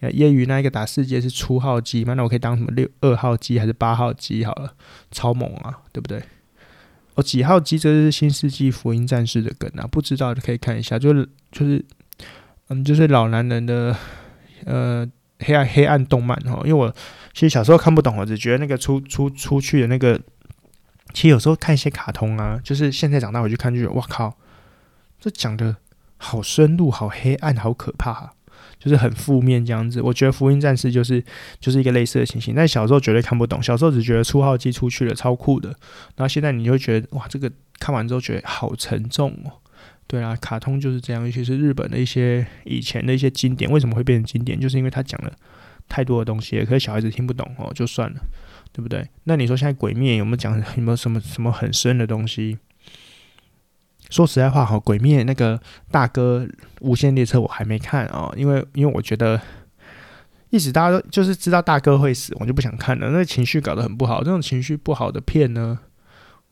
[0.00, 2.14] 业余那一个打四剂是初号机吗？
[2.14, 4.72] 那我可以当什么六二号机还是八号机好了，
[5.10, 6.22] 超猛啊，对不对？
[7.16, 11.84] 哦，几号机这是新世纪福音战士的梗啊，不知道的可以看一下，就是就是
[12.68, 13.94] 嗯，就是老男人的
[14.64, 15.06] 呃。
[15.40, 16.94] 黑暗黑暗动漫哈，因为我
[17.32, 20.20] 其实小时候看不懂，我只觉得那个出出出去的那个，
[21.12, 24.36] 其实有时候看一些卡通啊，就是现在长大回去看就觉得，哇靠，
[25.20, 25.76] 这讲的
[26.16, 28.32] 好深入、好黑暗、好可怕、
[28.78, 30.02] 就是很负面这样子。
[30.02, 31.24] 我觉得《福音战士》就是
[31.60, 35.68] 就是一个类似的情形，但小时候绝对看不懂，小时候只觉得初号机出去了超酷的，
[36.16, 39.52] 然后现在你就觉得哇，这个看完之后觉得好沉重哦。
[40.08, 44.58] 对啊，卡通就是这样，尤其是日本的一些以前的一些经典，为什么会变成经典？
[44.58, 45.30] 就是因为他讲了
[45.86, 48.20] 太多的东西，可是小孩子听不懂哦，就算了，
[48.72, 49.06] 对不对？
[49.24, 52.56] 那你说现在鬼灭有没有讲有没有什么什么很深的东西？
[54.08, 56.48] 说实在话，哈，鬼灭那个大哥
[56.80, 59.38] 无限列车我还没看啊，因为因为我觉得
[60.48, 64.24] 一直大家都就是知道大哥会死，我就不想看了，那情绪搞得很不好。
[64.24, 65.78] 这种情绪不好的片呢，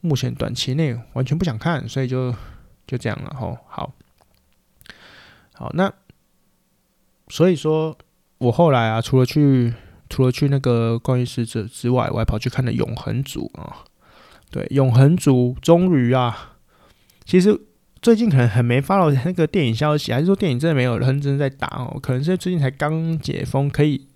[0.03, 2.35] 目前短期内完全不想看，所以就
[2.87, 3.35] 就这样了。
[3.39, 3.93] 吼，好，
[5.55, 5.93] 好，那
[7.29, 7.97] 所以说
[8.39, 9.75] 我后来啊，除了去
[10.09, 13.85] 除了去那个关于死者之外，我还跑去看了永恒族啊，
[14.51, 16.57] 对，永恒族终于啊。
[17.25, 17.61] 其实
[18.01, 21.99] 最近可能很没发到那个电影消息，还是说电影真的没有认真在打哦？
[22.01, 24.07] 可能是最近才刚解封，可以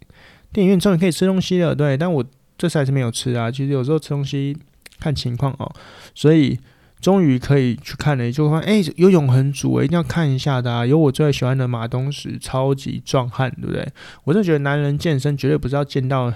[0.53, 1.97] 电影院终于可以吃东西了，对。
[1.97, 2.25] 但我
[2.57, 3.51] 这次还是没有吃啊。
[3.51, 4.57] 其实有时候吃东西
[5.01, 5.73] 看情况哦，
[6.15, 6.57] 所以
[7.01, 10.85] 终于可以去看了，就发现哎，有永恒族，一定要看一下的啊。
[10.85, 13.87] 有我最喜欢的马东石，超级壮汉，对不对？
[14.25, 16.33] 我真的觉得男人健身绝对不是要见到，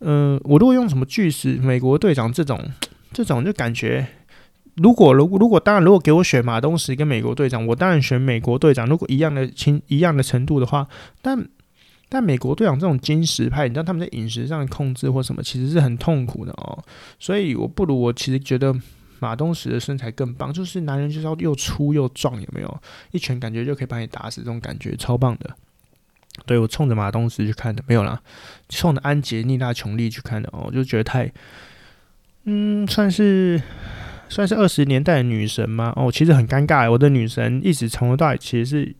[0.00, 2.58] 嗯、我如果用什么巨石、美国队长这种，
[3.12, 4.06] 这种就感觉。
[4.76, 8.88] 如果如果如果当然，如果给我选马东石跟美国队长，我当然选美国队长。
[8.88, 10.88] 如果一样的轻一样的程度的话，
[11.20, 11.46] 但
[12.08, 16.82] 但美国队长这种金石派，你知道他们在饮食上的控制或什么，其实是很痛苦的哦。
[17.18, 18.74] 所以我不如我其实觉得
[19.22, 22.82] 马东石的身材更棒，就是男人就是要又粗又壮，有没有？
[23.12, 25.54] 一拳感觉就可以把你打死，这种感觉超棒的。
[26.44, 28.20] 对，我冲着马东石去看的，没有啦，
[28.68, 31.32] 冲着安杰丽娜琼丽去看的哦，我就觉得太
[32.44, 33.62] 嗯，算是。
[34.28, 35.92] 算是二十年代的女神吗？
[35.94, 36.90] 哦，其实很尴尬。
[36.90, 38.94] 我的女神一直从头到尾其实是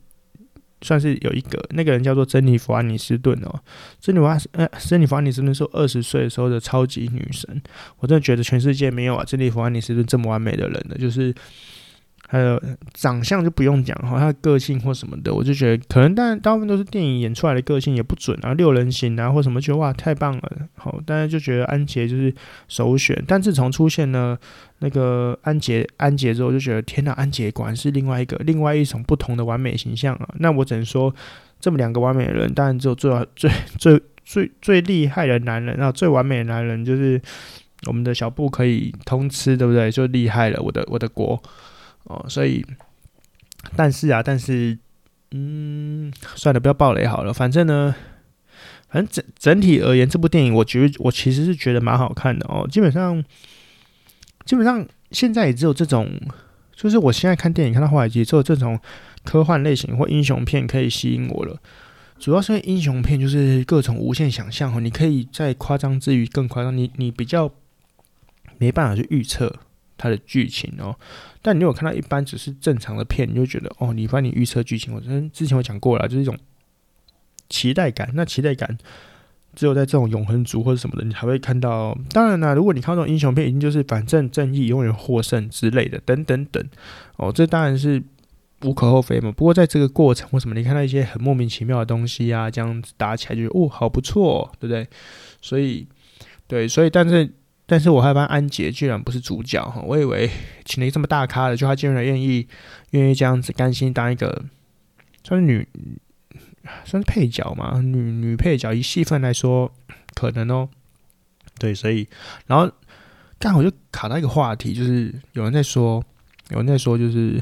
[0.83, 3.59] 算是有一个那个人叫做珍妮弗·安妮斯顿哦。
[3.99, 7.61] 珍妮弗安·呃，珍妮弗·安妮斯顿是二十岁的时候的超级女神。
[7.97, 11.33] 我真的觉得全世界没有啊，珍妮弗·安妮斯顿这么完美的人的，就是。
[12.29, 12.59] 还有
[12.93, 22.33] 长相就不用讲哈，他的个性或什么的，我就觉得可能，但大部分都是电影演出来的个性也不准啊，六人行啊或什么，觉得哇太棒了，好，大家就觉得安杰就是
[22.67, 23.23] 首选。
[23.27, 24.35] 但自从出现了
[24.79, 30.27] 那个安杰安杰之后，就觉得天哪，安杰果然是另外一个另外一种不同的完美形象啊。
[30.39, 31.13] 那我只能说，
[31.59, 37.21] 这么两个完美的人，当然只有最最最最最厉害的男人啊，最完美的男人就是
[37.85, 39.91] 我们的小布可以通吃，对不对？
[39.91, 41.39] 就厉害了，我的我的国。
[42.03, 42.65] 哦，所以，
[43.75, 44.77] 但是啊，但是，
[45.31, 47.33] 嗯，算了，不要爆雷好了。
[47.33, 47.95] 反正呢，
[48.89, 52.67] 反正整整体而言，这部电影我觉得我其实是觉得蛮好看的哦。
[52.69, 53.23] 基本上，
[54.45, 56.09] 基本上现在也只有这种，
[56.75, 58.79] 就是我现在看电影看到后来，也只有这种
[59.23, 61.57] 科幻类型或英雄片可以吸引我了。
[62.19, 67.51] 主要是因为英雄片就是各种无限想象哦，你可以在夸张之余更夸张，你你比较
[68.57, 69.53] 没办法去预测。
[69.97, 70.95] 它的剧情哦，
[71.41, 76.37] 但你有看到一般只是正常的片，你就觉得哦，你帮你预测剧情，我之之前我讲过了，就是一种
[77.47, 78.09] 期待感。
[78.15, 78.77] 那期待感
[79.55, 81.97] 只有在这种永恒族或者什么的，你才会看到。
[82.09, 86.63] 当然啦，如果你看这种英雄片，一定就是反正正义永远获胜之类的，等等等
[87.17, 88.01] 哦，这当然是
[88.63, 89.31] 无可厚非嘛。
[89.31, 94.87] 不过在这个过程或什么，你看到一些很莫名其妙的东西啊，这样子打起来就哦，好不错，对不对？
[95.41, 95.87] 所以
[96.47, 97.31] 对，所以但是。
[97.73, 100.29] 但是我害怕安杰居然不是主角哈，我以为
[100.63, 102.47] 请了一这么大咖的，就他竟然愿意
[102.91, 104.45] 愿意这样子甘心当一个
[105.23, 105.67] 算是女
[106.85, 109.73] 算是配角嘛，女女配角，以戏份来说
[110.13, 110.69] 可能哦，
[111.57, 112.07] 对，所以
[112.45, 112.71] 然后
[113.39, 116.03] 刚好就卡到一个话题，就是有人在说，
[116.51, 117.41] 有人在说，就是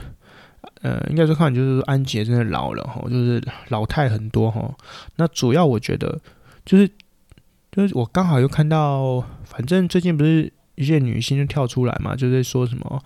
[0.82, 4.74] 呃，应该说看就是安杰真的老了哈，就是老态很多哈。
[5.17, 6.22] 那主要我觉得
[6.63, 6.89] 就是。
[7.72, 13.02] 就是我刚好又看到，反正最近不是一些女星就跳出来嘛，就在说什么，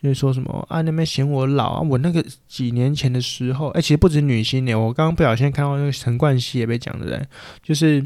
[0.00, 1.80] 就在说什么啊，那边嫌我老啊。
[1.80, 7.26] 我那个几年前的时候，哎、其实不止女星呢，我刚刚不小心看到那个陈冠希也被讲的人，
[7.64, 8.00] 就是，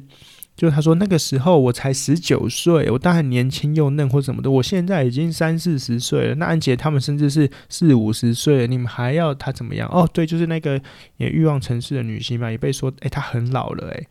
[0.57, 6.35] 就是他说那个时候我才十九岁，我当然年轻又嫩或什么的，我现在已经三四十岁了。
[6.37, 9.87] 那安杰他们甚至是四五十岁了，你们还要他怎么样？
[9.93, 10.81] 哦，对，就是那个
[11.19, 14.07] 也欲望城市的女星嘛，也被说，哎、她很老了，哎。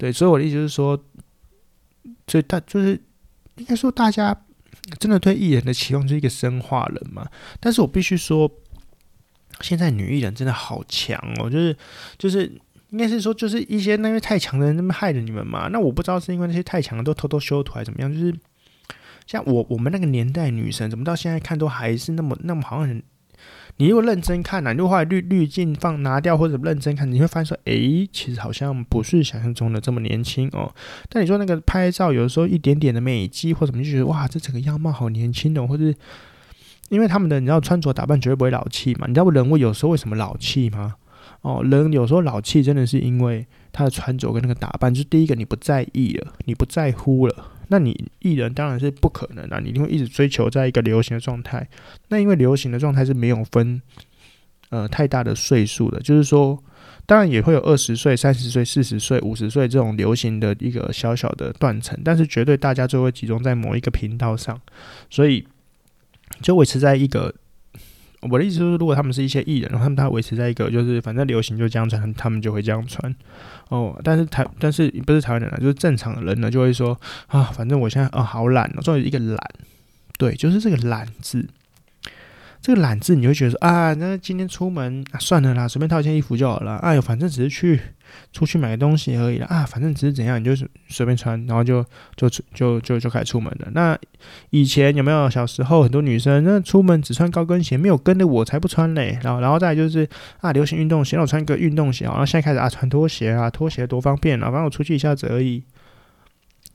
[0.00, 0.98] 对，所以我的意思是说，
[2.26, 2.98] 所以大就是
[3.56, 4.34] 应该说，大家
[4.98, 7.28] 真的对艺人的期望就是一个生化人嘛。
[7.60, 8.50] 但是我必须说，
[9.60, 11.76] 现在女艺人真的好强哦，就是
[12.16, 12.50] 就是
[12.88, 15.68] 应该是说，就是一些那些太强的人那么害了你们嘛。
[15.68, 18.34] 那我不知道是因为那些太强的都偷偷修图还是怎么样，就是
[19.26, 23.02] 像我我们那个年代女神，怎么到现在看都还是那么那么好像很
[23.76, 30.70] 你如果认真看呢、啊，你如果后来滤滤镜放拿掉或者认真看，你会发现说，哎、欸，其实好像不是想象中的这么年轻哦。
[31.08, 35.84] 但你说那个拍照，有的时候一点点的美肌或什么，就觉得哇，这整个样貌好年轻哦，或者
[36.90, 39.06] 因为他们的你知道穿着打扮绝对不会老气嘛？
[39.06, 40.96] 你知道人物有时候为什么老气吗？
[41.42, 47.46] 哦，人有时候老气真的是因为他的穿着跟那个打扮，就是第一个你不在意了，你不在乎了。
[47.72, 51.66] 那你艺人当然是不可能啊，你一定会一直追求在一个流行的状态。
[52.08, 53.80] 那因为流行的状态是没有分
[54.70, 56.62] 呃太大的岁数的，就是说，
[57.06, 64.60] 当然也会有二十岁、三十岁、四十岁、五十岁这种流行的一个小小的断层，但是绝对大家就会集中在某一个频道上，
[65.08, 65.46] 所以
[66.42, 67.34] 就维持在一个。
[68.22, 73.14] 我的意思是，如果他们是一些艺人，他们他维持在一个就是反正流行就这样穿，他们就会这样穿
[73.68, 73.98] 哦。
[74.04, 79.38] 但是台，但是不是台湾人啊，就是正常的人呢，就会说啊，反正我现在啊好懒哦，终于一个懒，
[80.18, 81.46] 对，就是这个懒字。
[82.62, 86.76] 这个懒字，你会觉得说啊，那今天出门啊，算了啦，随便套一件衣服就好了。
[86.76, 87.80] 哎呦，反正只是去
[88.34, 89.46] 出去买个东西而已啦。
[89.48, 90.54] 啊，反正只是怎样，你就
[90.88, 91.82] 随便穿，然后就
[92.16, 93.68] 就就就就开始出门了。
[93.72, 93.98] 那
[94.50, 99.18] 以前有没有小时候很多女生那出门只穿高跟鞋，没有跟的我才不穿嘞。
[99.22, 100.06] 然后然后再就是
[100.40, 102.04] 啊，流行运动鞋，那我穿一个运动鞋。
[102.04, 105.64] 然后现在开始啊，穿拖鞋啊，拖鞋多方便啊，反正我出去一下子而已，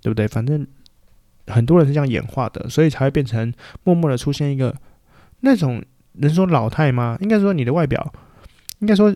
[0.01, 0.27] 对不对？
[0.27, 0.65] 反正
[1.45, 4.75] 很多人是这样演化的，所以才会变成默默的出现一个。
[5.41, 7.17] 那种能说老态吗？
[7.21, 8.13] 应该说你的外表，
[8.79, 9.13] 应该说，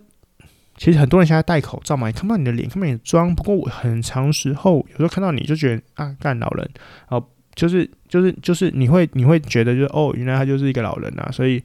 [0.78, 3.34] 其实很多人现在戴口罩嘛，也看不到你的脸，看不到你的妆。
[3.34, 6.70] 不过我很长时候，有时候看到你就觉得啊，干老人，
[7.08, 11.32] 哦，就是就是就是你会你会觉得就是哦，原来他就是一个老人啊。
[11.32, 11.64] 所以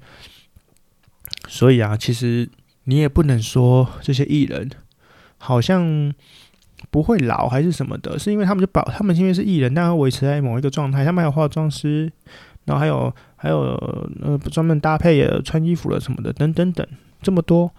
[1.49, 2.49] 所以啊，其实
[2.85, 4.71] 你也不能说这些艺人
[5.39, 6.13] 好像
[6.91, 12.13] 不会老还是什么的，是因为他们就保他们因为是艺人，但要维持在某一个状态，他们还有化妆师。
[12.65, 13.61] 然后还有还有
[14.23, 16.87] 呃专门搭配的穿衣服了什么的等等等
[17.21, 17.71] 这么多，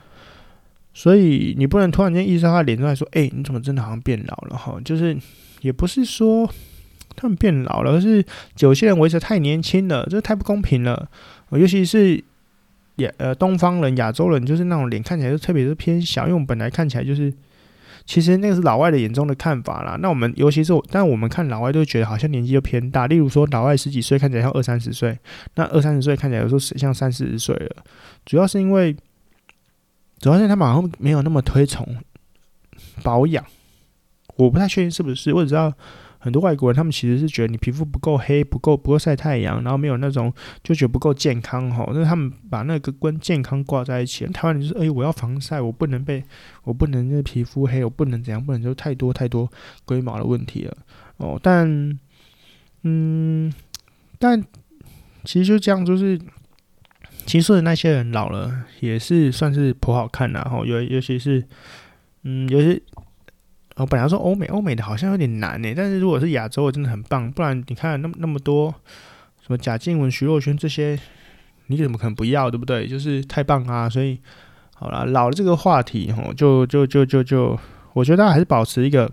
[0.94, 4.80] 所以你不能突然间意识到他脸上来说，哎，你怎么真的好像变老了哈？
[4.86, 5.18] 就是
[5.62, 6.50] 也不是说
[7.16, 8.24] 他们变老了，而是
[8.60, 11.10] 有些人维持太年轻了，这太不公平了。
[11.52, 12.24] 尤其是
[12.98, 17.34] 亚呃东方人、亚洲人，就是那种脸看起来就特别是偏小，因为我们本来看起来就是。
[18.06, 19.98] 其实那个是老外的眼中的看法啦。
[20.00, 23.08] 那我们尤其是，但我们看老外都觉得好像年纪又偏大。
[23.08, 25.18] 例如说，老外十几岁看起来像二三十岁，
[25.56, 27.84] 那二三十岁看起来有时候像三四十岁了。
[28.26, 28.96] 主要是因为，
[30.20, 31.88] 主要是他们好像没有那么推崇
[33.04, 33.44] 保养。
[34.36, 35.74] 我不太确定是不是，我只知道。
[36.26, 40.34] 很多外国人，他们其实是觉得你皮肤不够黑，不够不够晒太阳，然后没有那种
[40.64, 41.88] 就觉得不够健康哈。
[41.94, 44.26] 那他们把那个跟健康挂在一起。
[44.26, 46.24] 台湾人就是，哎，我要防晒，我不能被，
[46.64, 49.48] 我不能那皮肤黑，我不能怎样，不能就太多太多
[49.86, 50.76] 龟毛的问题了
[51.18, 51.40] 哦。
[51.44, 52.00] 但，
[52.82, 53.54] 嗯，
[54.18, 54.44] 但
[55.26, 56.20] 其实就这样，就是
[57.28, 60.64] 其实说的那些人老了也是算是颇好看的哈。
[60.66, 61.46] 尤尤其是，
[62.24, 62.82] 嗯，有些。
[63.78, 65.74] 我本来说欧美，欧美的好像有点难呢。
[65.76, 67.30] 但是如果是亚洲的，真的很棒。
[67.32, 68.74] 不然你看那那么多
[69.42, 70.98] 什么贾静雯、徐若瑄这些，
[71.68, 72.88] 你怎么可能不要，对不对？
[72.88, 73.90] 就是太棒啊！
[73.90, 74.20] 所以
[74.76, 77.60] 好了，老了这个话题吼，就就就就就，
[77.94, 79.12] 我觉得大家还是保持一个。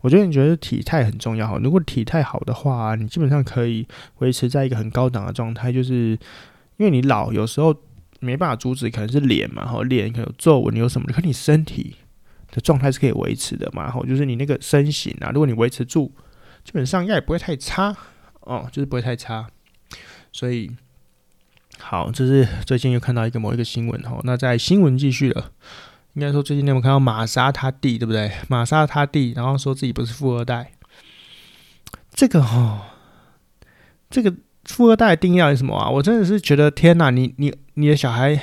[0.00, 1.58] 我觉得你觉得体态很重要哈。
[1.62, 3.86] 如果体态好的话，你基本上可以
[4.20, 5.70] 维持在一个很高档的状态。
[5.70, 6.18] 就是
[6.78, 7.76] 因为你老，有时候
[8.20, 11.06] 没办法阻止，可能是脸嘛，哈，脸可能有皱纹，有什么？
[11.12, 11.96] 可你身体。
[12.50, 13.84] 的状态是可以维持的嘛？
[13.84, 16.12] 然后就是你那个身形啊，如果你维持住，
[16.64, 17.96] 基本上应该也不会太差
[18.40, 19.46] 哦，就是不会太差。
[20.32, 20.70] 所以，
[21.78, 24.20] 好，这是最近又看到一个某一个新闻哦。
[24.24, 25.52] 那在新闻继续了，
[26.14, 28.32] 应该说最近你有没有看到玛莎他弟对不对？
[28.48, 30.72] 玛莎他弟，然后说自己不是富二代。
[32.12, 32.80] 这个哦，
[34.08, 34.34] 这个
[34.64, 35.88] 富二代的定义是什么啊？
[35.88, 38.40] 我真的是觉得天哪，你你你的小孩。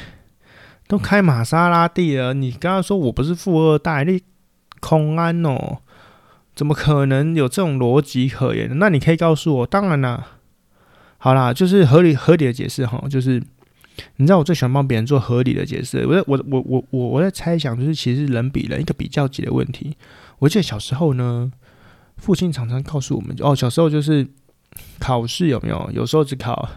[0.88, 4.22] 都开玛莎拉蒂了，你刚刚说我不是富二代，你
[4.80, 5.80] 空安哦？
[6.56, 8.70] 怎么可能有这种逻辑可言？
[8.80, 10.26] 那你可以告诉我，当然啦，
[11.18, 13.44] 好啦，就是合理合理的解释哈，就是
[14.16, 16.06] 你知道我最喜欢帮别人做合理的解释。
[16.08, 19.96] 我在我我我我我在猜想，就是其实人比人一个比较级的问题。
[20.40, 21.52] 我记得小时候呢，
[22.16, 24.26] 父亲常常告诉我们，哦，小时候就是
[24.98, 25.92] 考试有没有？
[25.94, 26.70] 有时候只考。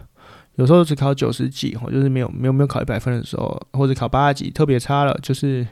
[0.55, 5.65] 有时候只考九十几，或就是没有没有没有考一百分的时候，或者考八十几，特别差了，就是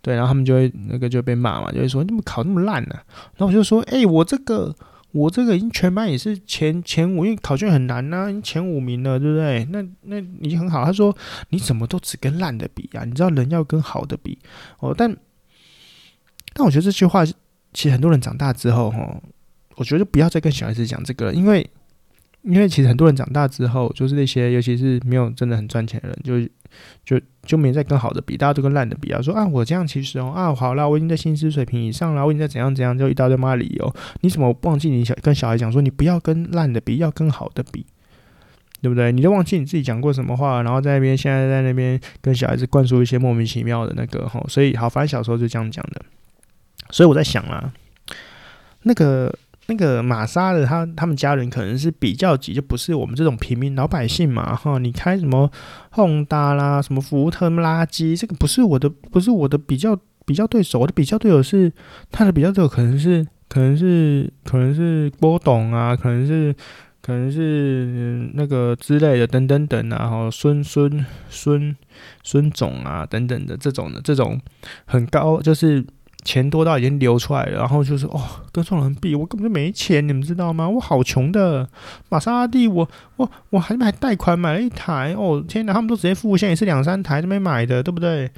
[0.00, 2.96] 对，然后他们就会那个就被骂嘛，就会说你怎么考那么烂呢？
[3.36, 4.74] 然后我就说，哎、我这个
[5.12, 9.64] 我这个已经全班也是前前五，因为考卷很难呐、啊，已经前五名了，对不对？
[9.70, 10.82] 那那已经很好。
[10.84, 11.14] 他说
[11.50, 13.04] 你怎么都只跟烂的比啊？
[13.04, 14.38] 你知道人要跟好的比
[14.80, 14.94] 哦。
[14.96, 15.14] 但
[16.54, 17.34] 但我觉得这句话其
[17.74, 19.20] 实很多人长大之后，哈，
[19.76, 21.68] 我觉得不要再跟小孩子讲这个了，因为。
[22.42, 26.40] 因为其实很多人长大之后，就是那些尤其是没有真的很赚钱的人，就
[27.04, 29.22] 就就没再跟好的比，大家都跟烂的比啊。
[29.22, 33.94] 说啊，我这样其实哦啊，好啦，我已经在薪资水平以上了，我已经在怎样怎样，就一大堆骂理由。
[34.22, 37.86] 你怎么忘记你小跟小孩讲说，你不要跟烂的比，要跟好的比，
[38.80, 39.12] 对不对？
[39.12, 44.44] 你都忘记你自己讲过什么话，然后在那边现在在那边跟小孩子灌输一些莫名其妙的那个吼。
[44.48, 46.02] 所以好，反正小时候就这样讲的。
[46.90, 47.72] 所以我在想啦，
[48.82, 49.32] 那个。
[49.66, 54.76] 那个玛莎的他他们家人可能是比较急，就不是我们这种平民老百姓嘛哈。
[54.78, 55.48] 你开什么
[55.90, 59.96] 宏达啦，什么福特垃圾，这个不是我的，不是我的比较
[60.26, 60.80] 比较对手。
[60.80, 61.72] 我的比较对手是
[62.10, 66.52] 他的比较对手，可能是可能是可能是波董啊，可能是
[67.00, 71.74] 可能是那个之类的等等等啊，然后孙孙孙
[72.24, 74.40] 孙总啊等等的这种的这种
[74.86, 75.86] 很高就是。
[76.24, 78.20] 钱多到已经流出来了，然后就是哦，
[78.52, 80.68] 跟这种人比，我根本就没钱，你们知道吗？
[80.68, 81.68] 我好穷的，
[82.08, 88.30] 玛莎拉蒂，我我我还还贷款买了一台，哦天哪，他们都直接付现，也是两三台都没买的，对不对？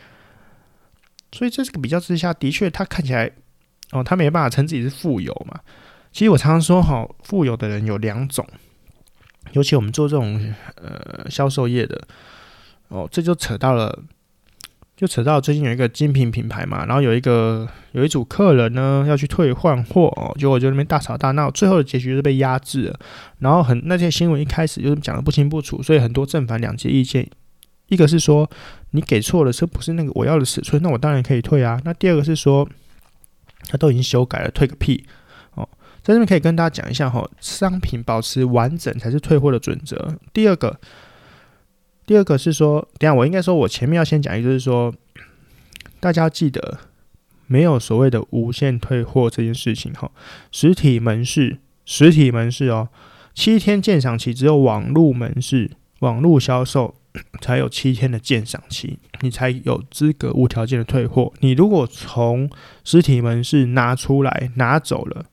[1.33, 3.31] 所以这是个比较之下，的确他看起来，
[3.93, 5.61] 哦，他没办法称自己是富有嘛。
[6.11, 8.47] 其实我常常说，哈，富有的人有两种，
[9.53, 12.01] 尤其我们做这种呃销售业的，
[12.89, 14.03] 哦，这就扯到了。
[14.97, 23.01] 就扯到最近有一个精品品牌嘛，然后有一个有一组客人呢要去退换货哦，结果就那边大吵大闹，最后的结局就是被压制了。
[23.41, 27.29] 然后很那些新闻一开始就是讲的不清不楚，所以很多正反两极意见。
[27.89, 28.49] 一个是说
[28.93, 31.81] 你给错了，这不是那个我要的尺寸，那我当然可以退啊。
[31.85, 32.69] 那第二个是说
[33.67, 35.05] 他都已经修改了，退个屁
[35.55, 35.69] 哦。
[36.03, 40.17] 在这边可以跟大家讲一下哈，商品保持完整才是退货的准则。
[40.33, 40.79] 第二个。
[42.07, 44.95] 第二个是说，等下我应该说，我前面要先讲一个，就是说，
[46.01, 46.79] 大家记得，
[47.47, 50.11] 没有所谓的无限退货这件事情哈。
[50.53, 52.89] 实体门市，实体门市哦，
[53.35, 56.95] 七天鉴赏期，只有网络门市、网络销售
[57.41, 61.33] 才有七天的鉴赏期，你才有资格无条件的退货。
[61.41, 62.51] 你如果从
[62.85, 65.25] 实体门市拿出来拿走了，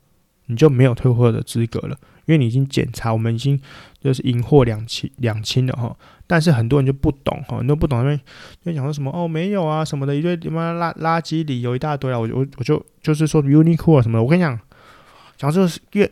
[0.45, 3.59] 你就没有退货的资格了，因为你已经检查，我们已经
[4.01, 5.95] 就是银货两清两清的哈。
[6.27, 8.19] 但是很多人就不懂哈，你都不懂那边
[8.63, 14.57] 就讲说什么哦没有啊什么的，一堆他妈垃垃圾理由一大堆啊，我我我就就是说 Uniqlo 什么的，我跟你讲，
[15.35, 16.09] 讲这个越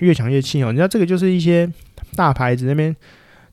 [0.00, 1.70] 越讲越气哦，你知道这个就是一些
[2.16, 2.94] 大牌子那边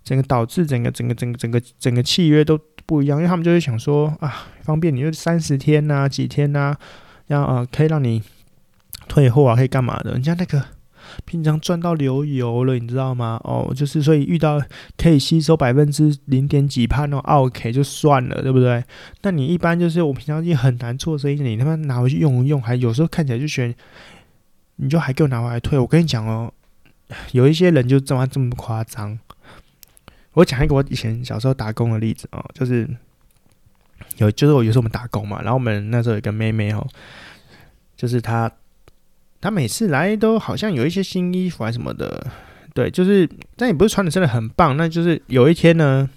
[0.04, 6.78] 整个导致整个整个整个整个整个契约都不一样，因为他们就会想说啊方便你就三十天呐、几天呐、啊，
[7.28, 8.24] 然后啊可以让你
[9.08, 10.79] 退货啊可以干嘛的，人家那个。
[11.30, 13.40] 平常赚到流油了，你知道吗？
[13.44, 14.60] 哦，就是所以遇到
[14.98, 18.84] 可以吸收百分之零点几帕那种 OK 就算了，对不对？
[19.22, 23.76] 那你一般就是我平常也很难做生意，你他妈拿回去用一用，还有时候看起来就选，
[24.78, 25.78] 你就还给我拿回来退。
[25.78, 26.52] 我跟你讲哦，
[27.34, 29.20] 有一些人就这么这么夸张。
[30.34, 32.90] 我讲一个我以前小时候打工的例子哦，就是
[34.18, 36.88] 有就是我有时候我们打工嘛，然后我们那时候有个妹妹哦，
[37.96, 38.52] 就是她。
[39.42, 42.26] 他每次来都好像有一些新衣服还什么的，
[42.74, 44.76] 对，就是但也不是穿的真的很棒。
[44.76, 46.10] 那就是有一天呢，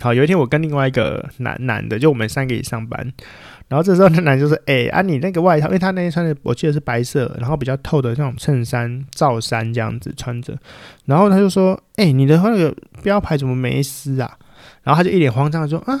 [0.00, 3.12] 好，有一天我跟另外一个男男的，就我们三个一起上班，
[3.68, 10.56] 然后这时候那男就说：“哎、啊，你那个外套，因为他那天穿的我记得是白色，然后比较透的那种衬衫罩衫这样子穿着，
[11.06, 14.38] 然后他就说：哎、你的那个标牌怎么没撕啊？
[14.82, 15.94] 然后他就一脸慌张的说：啊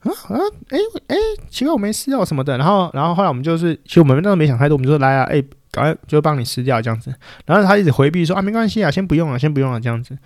[0.00, 0.36] 啊啊，
[0.68, 1.16] 哎、欸、哎、
[1.48, 2.56] 奇怪我没撕哦什么的。
[2.56, 7.14] 然后然后后来我们就是，其实我们当时没想太多，我们就说来啊，哎、”赶快就帮你撕掉这样子，
[7.46, 10.16] 然后他一直回避说啊，没关系啊，先不用了，先不用了这样子，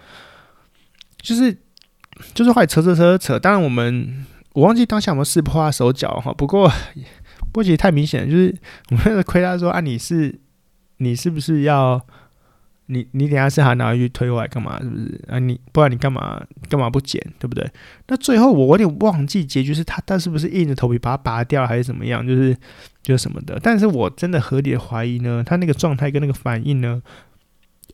[1.21, 1.57] 就是
[2.35, 6.69] 就是后来扯扯扯扯，当然我们我忘记当下有没有撕破他手脚哈，不过
[7.39, 8.55] 不过其实太明显了，就是
[8.91, 10.41] 我们那个亏他说啊，你是
[10.99, 12.05] 你是不是要？
[12.87, 14.79] 你你等下是还拿去退货来干嘛？
[14.81, 15.39] 是不是啊？
[15.39, 17.19] 你不然你干嘛干嘛不剪？
[17.39, 17.67] 对不对？
[18.09, 22.27] 那最后我有点忘记结局是他他是不是硬着头皮把它拔掉还是怎么样？
[22.27, 22.55] 就是
[23.03, 23.59] 就是什么的？
[23.63, 27.03] 但是我真的合理的怀疑呢，他那个状态跟那个反应呢，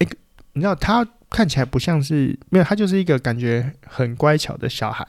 [0.00, 0.08] 诶，
[0.54, 5.06] 你知道他看起来不像是没有，他就是一个感觉很乖巧的小孩。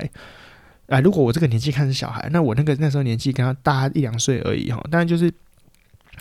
[0.90, 4.80] 啊，如果我这个年纪看是小孩，那我那个那时候年纪跟他大一两岁而已哈。
[4.92, 5.34] 当然就是。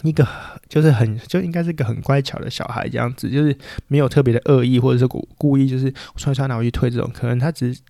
[0.03, 0.27] 一个
[0.69, 3.57] 就是很就应该是一个很乖巧的小孩这样子，就是
[3.89, 7.81] 没有特别的恶意，或者是故故意就是穿穿拿回去退这种，可能他只是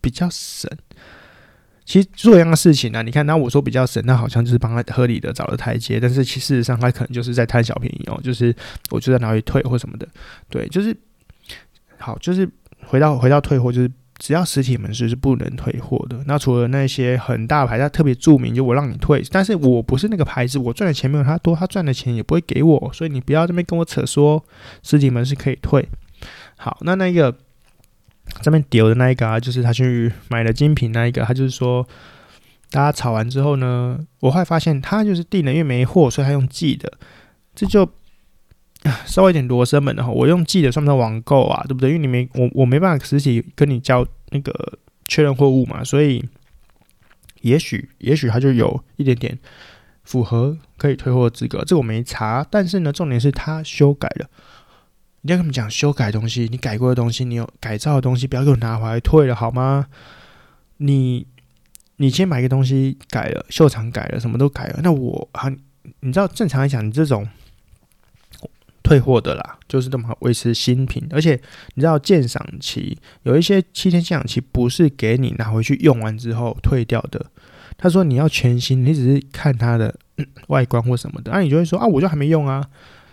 [0.00, 0.70] 比较省。
[1.84, 8.54] 其实做一样的事情呢、啊，你看，那我说比较省，那好像就是帮他合理的找了台阶，但是其事实上他可能就是在贪小便宜哦，就是
[8.90, 10.08] 我就在拿回去退或什么的，
[10.48, 10.96] 对，就是
[11.98, 12.48] 好，就是
[12.86, 13.90] 回到回到退货就是。
[14.20, 16.22] 只要实体门市是不能退货的。
[16.26, 24.44] 那除了那些很大牌，它特别著名，就我让你退，但是我不是那个牌子，我赚的钱没有他多，他赚的钱也不会给我，所以你不要这边跟我扯说
[24.82, 25.88] 实体门市可以退。
[26.58, 27.34] 好，那那个
[28.42, 31.88] 这边丢的那一个啊，就是他去买了精品那一个，他就是说，
[32.70, 36.92] 大家吵完之后呢，我会发现他就是订了，因为没货，所以他用寄的，
[37.54, 37.90] 这就
[39.06, 40.10] 稍微有点罗生门的哈。
[40.10, 41.64] 我用寄的算不算网购啊？
[41.68, 41.90] 对不对？
[41.90, 46.24] 因为你没我我没办法实体跟你交那个确认货物嘛，所以
[47.42, 49.38] 也许也许他就有一点点
[50.04, 52.46] 符合可以退货的资格，这我没查。
[52.50, 54.28] 但是呢，重点是他修改了。
[55.22, 59.86] 你要跟他们讲修改东西，你改过的东西，你有改造的东西，不要给我拿回来退了好吗？
[60.78, 61.26] 你
[61.96, 65.52] 你先买个东西改了，秀场改了，什么都改了，那我啊，
[66.00, 67.28] 你知道正常来讲，你这种
[68.82, 71.40] 退货的啦，就是这么维持新品，而且
[71.74, 77.26] 你知道鉴赏期有一些七天鉴赏期不是给你拿回去用完之后退掉的，
[77.76, 79.94] 他说你要全新，你只是看它的
[80.48, 82.64] 外观或什么的，那、你就会说啊，我就还没用啊。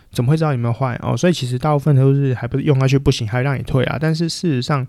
[0.10, 1.16] 怎么会知道有没有坏哦？
[1.18, 3.98] 所以其实大部分都是还不是用下去不行，还让你退啊。
[4.00, 4.88] 但是事实上，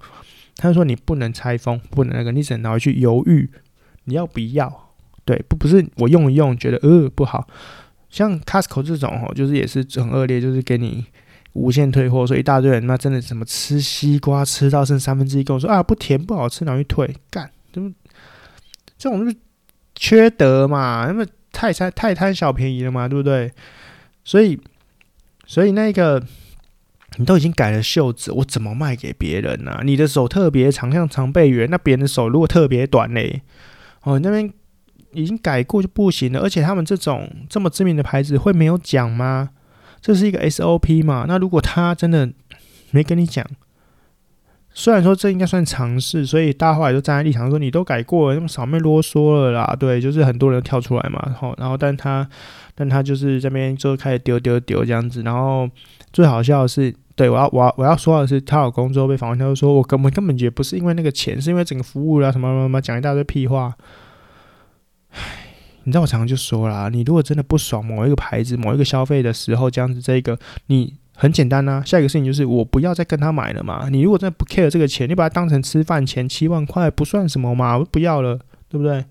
[0.57, 3.51] 他说你不能拆封，不能那个，你只能拿回去犹豫，
[4.05, 4.95] 你要不要？
[5.25, 7.49] 对，不不是我用一用觉得呃不好，
[8.11, 11.05] 像 Costco 这种哦，就是也是很恶劣，就是给你
[11.53, 17.93] 无限退货，所以一大堆人那真的什么吃西瓜吃到剩三分之一，跟我说啊不甜不好吃，拿去退干，怎么
[18.97, 19.37] 这种就是
[19.95, 21.07] 缺德嘛？
[21.07, 23.53] 那么太贪太贪小便宜了嘛，对不对？
[24.25, 24.61] 所以。
[25.51, 26.23] 所以那个，
[27.17, 33.41] 你都已经改了袖子，我怎么卖给别人呢、你的手特别长，像长臂猿，那别人的手如果特别短嘞，
[34.03, 34.53] 哦，那边
[35.13, 36.41] 已经改过就不行了。
[36.41, 39.51] 而且他们这种这么知名的牌子会没有讲吗？
[40.01, 41.25] 这是一个 SOP 嘛？
[41.27, 42.31] 那如果他真的
[42.91, 43.45] 没跟你讲，
[44.73, 49.77] 虽然说这应该算尝试，所以大家后来就站在立场说你都改过了，那么少妹啰嗦了啦。
[49.79, 52.29] 对，就是很多人跳出来嘛，然后，然后，但他。
[52.81, 55.69] 但他就是这边就开始丢丢丢这样子，然后
[56.13, 63.75] 最好笑的是，对，我要我要我要说的是，她老公之后被访问，他就说我根本根本就不是因为那个钱，是因为整个服务啊什么什么什么，讲一大堆屁话。
[65.85, 73.89] 你知道我常常就说啦，你如果真的不爽某一个牌子、某一个消费的时候，这样子这个你很简单呐、下一个事情就是我不要再跟他买了嘛。
[73.91, 78.39] 你如果真的不 care 这个钱，你把它当成吃饭钱七万块不算什么嘛，我不要了，
[78.69, 79.05] 对不对？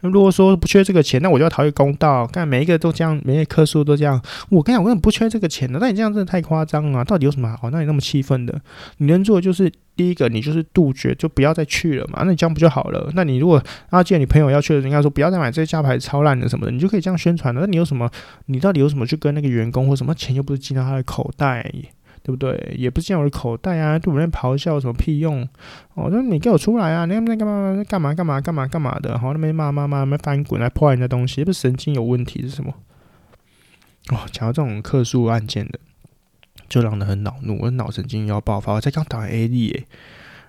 [0.00, 2.26] 那如果说不缺这个钱，那我就要讨一个公道。
[2.26, 4.20] 看每一个都这样，每一个客数都这样。
[4.48, 5.78] 我跟你讲，我根本不缺这个钱的。
[5.80, 7.70] 那你这样真的太夸张了，到底有什么好？
[7.70, 8.60] 那你那么气愤的，
[8.98, 12.22] 你能做的就是第一个，你就是杜绝，就不要再去了嘛。
[12.24, 13.10] 那你这样不就好了？
[13.14, 17.60] 那你如果啊，既然你朋友要去的，人家说不要再买这家牌超烂的什么的，你就可以这样宣传了。
[17.60, 18.08] 那你有什么？
[18.46, 21.72] 你到底有什么去跟那个员工或什么钱又不是进到他的口袋？
[22.28, 22.74] 对不对？
[22.76, 23.98] 也不是我的口袋啊！
[23.98, 25.48] 对我们咆哮什么屁用？
[25.94, 27.06] 哦，那你给我出来啊！
[27.06, 27.82] 你那边干嘛？
[27.88, 28.12] 干嘛？
[28.12, 28.38] 干嘛？
[28.38, 28.68] 干嘛？
[28.68, 29.18] 干嘛的？
[29.18, 32.74] 好，那边骂骂骂，那边翻滚来破坏人家东西，不是神经有问题是什么？
[34.10, 35.80] 哦，讲到这种客诉案件的，
[36.68, 38.74] 就让人很恼怒，我的脑神经要爆发。
[38.74, 39.86] 我才刚打完 AD 耶，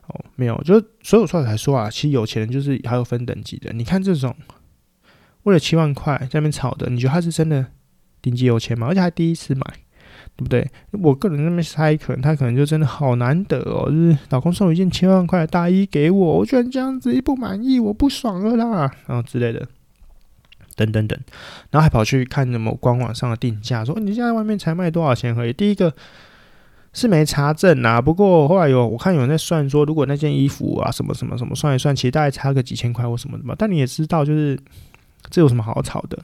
[0.07, 3.71] 哦，没有，就所以我说才说啊，其实有钱人就是还有分等级的。
[3.71, 4.35] 你看这种
[5.43, 7.67] 为了七万块在那边吵的，你觉得他是真的
[8.21, 8.87] 顶级有钱吗？
[8.87, 9.63] 而且还第一次买。
[10.39, 10.65] 对不对？
[10.91, 19.67] 我个人那边猜，可能他可能就真的好难得哦，就是老公送一件千万块的大衣给我，我居然这样子一不满意，我不爽了啦，然后之类的，
[20.77, 21.19] 等等等，
[21.71, 25.51] 然后还跑去看什么官网上的定价，说你现在外面才卖多少钱可以？
[25.51, 25.93] 第一个
[26.93, 33.53] 是没查证啊，不过后来有我看有人在算说，如果那件衣服啊什么什么什么算一算，其实大概差个几千块或什么的嘛。
[33.57, 34.57] 但你也知道，就是
[35.29, 36.17] 这有什么好吵的？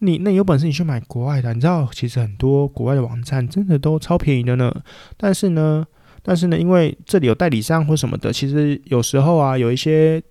[0.00, 4.74] 你那有本事你去买国外的，你知道其实很多国外的网站真的都超便宜的呢。
[5.16, 5.86] 但是呢，
[6.22, 10.22] 但是呢，因为这里有代理商或什么的，其实有时候啊，有一些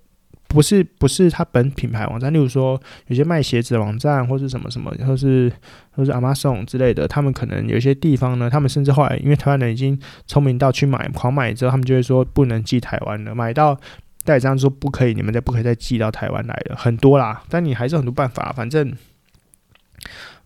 [0.47, 5.51] 不是不是它本品牌网站，例如说有些卖鞋子的网站或是什么什么，或是
[5.91, 13.75] 或是 Amazon 之类的，他们可能有一些地方呢，他们甚至后来因为台湾人已经聪明到去买狂买之后，他们就会说不能寄台湾了，买到
[14.23, 17.41] 代理商说不可以，你们再不可以再寄到台湾来了，很多啦。
[17.49, 18.93] 但你还是很多办法，反正。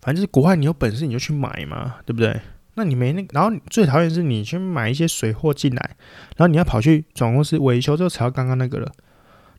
[0.00, 2.40] 反正就是国外，你有本事你就去买嘛，对不对？
[2.74, 5.96] 那你没那，然后最讨厌是你去买一些水货进来，
[6.36, 8.90] 然后你要跑去总公司维修，就才要刚刚那个了。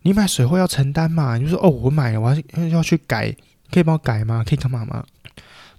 [0.04, 1.38] 你买水货要承担嘛？
[1.38, 3.36] 你就说哦，我买了，我要要去改，
[3.72, 4.44] 可以帮我改吗？
[4.48, 5.06] 可以干嘛吗？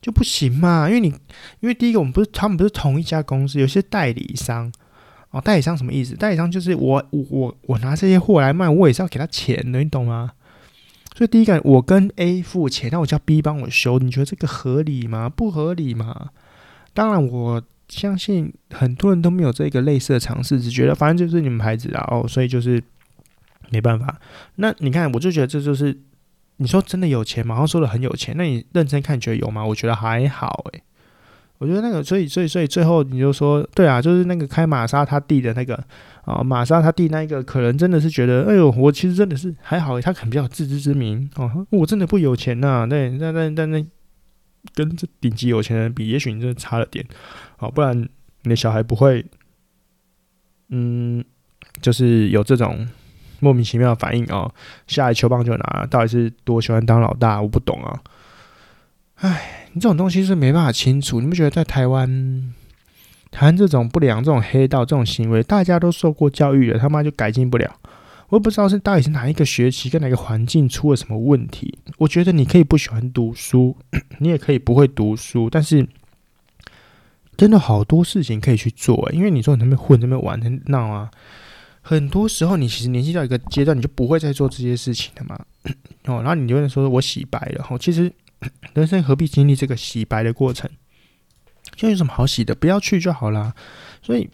[0.00, 1.08] 就不行嘛，因为你
[1.60, 4.70] 因为第一个我们不是他们不是同一家公司，有些代理商
[5.30, 6.14] 哦，代理商什么意思？
[6.14, 10.32] 代理商就是我我我拿这些货来卖，我也是要给他钱的，你懂吗？
[11.14, 15.28] 所以第一个，我跟 A 付钱，那我叫 B 帮我修，你觉得这个合理吗？
[15.28, 16.30] 不合理嘛？
[16.94, 22.82] 当然，我相信很多人都没有这个类似的尝试，只觉得反正就是你们牌子啊，哦，所以就是
[23.70, 24.18] 没办法。
[24.56, 25.98] 那你看，我就觉得这就是
[26.56, 27.54] 你说真的有钱吗？
[27.54, 29.64] 然后说的很有钱，那你认真看，觉得有吗？
[29.64, 30.82] 我觉得还好诶。
[31.58, 35.82] 我觉得那个，所以所以所以最后你就说，对啊，就是那个开玛莎他弟的那个
[36.22, 43.84] 啊，玛莎他弟那一个，可能真的是觉得，哎呦，我其实真的是还好，他可能比较自知之明哦，我真的不有钱呐、啊，对，但但但那
[44.74, 47.04] 跟这顶级有钱人比，也许你真的差了点，
[47.56, 48.08] 好，不然
[48.42, 49.24] 你的小孩不会，
[50.68, 51.24] 嗯，
[51.80, 52.86] 就是有这种
[53.40, 54.54] 莫名其妙的反应哦，
[54.86, 58.00] 下来球棒就拿，到底是多喜欢当老大，我不懂啊。
[59.16, 61.20] 哎，你这种东西是没办法清楚。
[61.20, 62.52] 你不觉得在台湾，
[63.32, 67.76] 谈这种不良、这种黑道、这种行为，大家都受过教育了，他妈就改进不了。
[68.28, 71.76] 我也不知道是到底是哪一个学期跟哪个环境出了什么问题。
[71.98, 73.76] 我觉得你可以不喜欢读书，
[74.20, 75.88] 你也可以不会读书，但是
[77.36, 79.10] 真的好多事情可以去做。
[79.12, 81.10] 因为你说你那边混、那边玩、在闹啊，
[81.80, 85.36] 很多时候你其实年纪到一个阶段，你就不会再做这些事情了嘛。
[86.06, 87.66] 哦，然后你就会说我洗白了。
[87.70, 88.12] 哦，其实。
[88.74, 90.68] 人生何必经历这个洗白的过程？
[91.82, 92.54] 就有什么好洗的？
[92.54, 93.52] 不要去就好啦。
[94.00, 94.30] 所以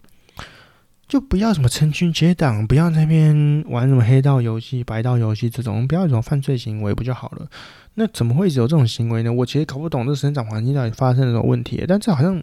[1.09, 7.49] 就不要什么成群结党，不要在那边玩什么黑道游戏、白道游戏这种，不要这种犯罪行为不就好了？
[7.95, 9.33] 那怎么会有这种行为呢？
[9.33, 12.35] 我其实搞不懂这生长环境到底发生了什么问题，但这好像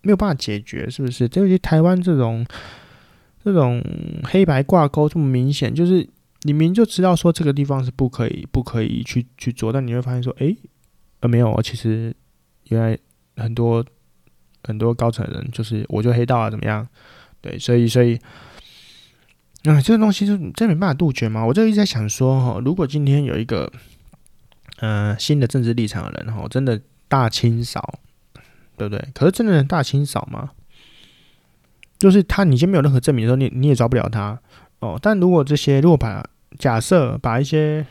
[0.00, 1.30] 没有办法解决，是不是？
[1.34, 2.44] 尤其台湾这种
[3.44, 3.80] 这种
[4.24, 6.04] 黑白挂钩这么明显，就是
[6.42, 10.56] 你明就知道说这个地方是不可以、不可以去去做，但你会发现说，诶。
[11.20, 12.12] 呃，没有，其实
[12.64, 12.98] 原来
[13.36, 13.86] 很多
[14.64, 16.86] 很多高层人就是我就黑道啊，怎么样？
[17.40, 18.16] 对，所以所以，
[19.64, 21.44] 啊，这个东西就真没办法杜绝嘛。
[21.44, 23.72] 我就一直在想说，哈，如果今天有一个
[24.78, 27.98] 呃新的政治立场的人，哈，真的大清扫，
[28.76, 29.08] 对不对？
[29.12, 30.50] 可是真的大清扫吗？
[31.98, 34.40] 就是他，你先没有任何证明的时候，你你也抓不了他
[34.78, 34.98] 哦。
[35.00, 36.24] 但如果这些，如果把
[36.58, 37.86] 假设把一些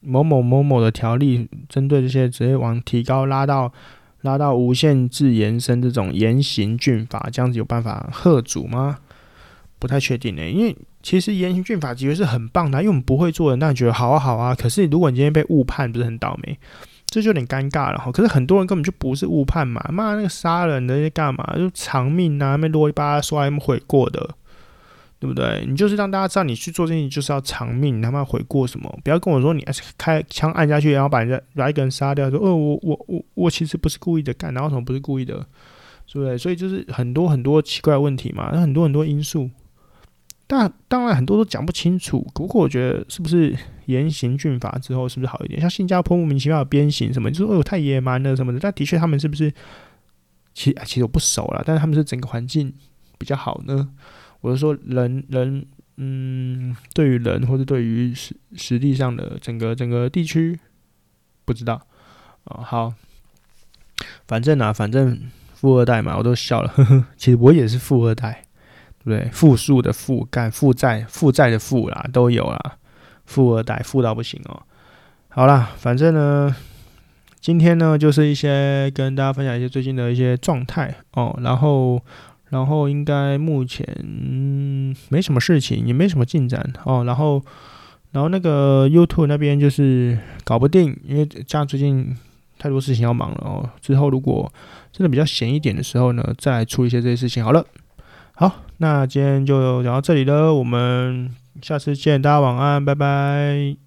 [0.00, 3.72] 某某某某的条例针对这些直接往提高拉到
[4.26, 8.98] 拉到无限制延伸这种严刑峻法，这样子有办法吓阻吗？
[9.78, 14.54] 不太确定呢、因为其实严刑峻法其实是很棒的，因为我们不会做的，那你觉得好啊好啊。
[14.54, 16.58] 可是如果你今天被误判，不是很倒霉，
[17.06, 18.10] 这就有点尴尬了哈。
[18.10, 24.34] 可是很多人根本就不是误判嘛，骂那个杀人的干嘛就偿命啊，那啰里吧嗦还没悔过的。
[25.18, 25.64] 对不对？
[25.66, 28.98] 你就是让大家知道你去做这件事就是要偿命，你他妈悔过什么？
[29.02, 29.64] 不要跟我说你
[29.96, 35.34] 开枪按下去，然后把人家把一个人杀掉，说哦我我我我其实不是故意的，干，然后什么不是故意的，
[36.12, 36.36] 对不对？
[36.36, 39.48] 所以就是很多很多奇怪的问题嘛，很多很多因素，
[40.46, 42.26] 但当然很多都讲不清楚。
[42.34, 43.56] 不过我觉得是不是
[43.86, 45.60] 严刑峻法之后是不是好一点？
[45.60, 48.58] 像新加坡莫名其妙的鞭刑什么，就是哦太野蛮了什么的。
[48.60, 49.52] 但的确他们是不是？
[50.54, 52.72] 其实其实我不熟了，但是他们是整个环境
[53.18, 53.90] 比较好呢？
[54.40, 55.66] 我是说人，人，
[55.96, 60.58] 嗯，对于人或者对于实实际上的整个整个地区，
[61.44, 61.80] 不知道、
[62.44, 62.62] 哦。
[62.62, 62.92] 好，
[64.28, 65.18] 反正啊，反正
[65.54, 66.68] 富二代嘛，我都笑了。
[66.68, 68.44] 呵呵，其实我也是富二代，
[69.02, 69.30] 对不对？
[69.32, 72.76] 负数的负，干负债，负债的负啦，都有啦。
[73.24, 74.62] 富二代，富到不行哦。
[75.28, 76.54] 好啦，反正呢，
[77.40, 82.00] 今天呢，就是一些跟大家分享一些最近的一些状态哦，然后。
[82.50, 83.84] 然后应该目前
[85.08, 87.04] 没什么事情，也没什么进展哦。
[87.04, 87.42] 然后，
[88.12, 92.16] 然后那个 YouTube 那边就是搞不定，因为家最近
[92.58, 93.68] 太多事情要忙了哦。
[93.80, 94.52] 之后如果
[94.92, 97.64] 真的比较闲一点的时候呢，再来处理一些这些事情好了。
[98.34, 101.30] 好，那今天就讲到这里了，我们
[101.62, 103.85] 下次见，大家晚安，拜拜。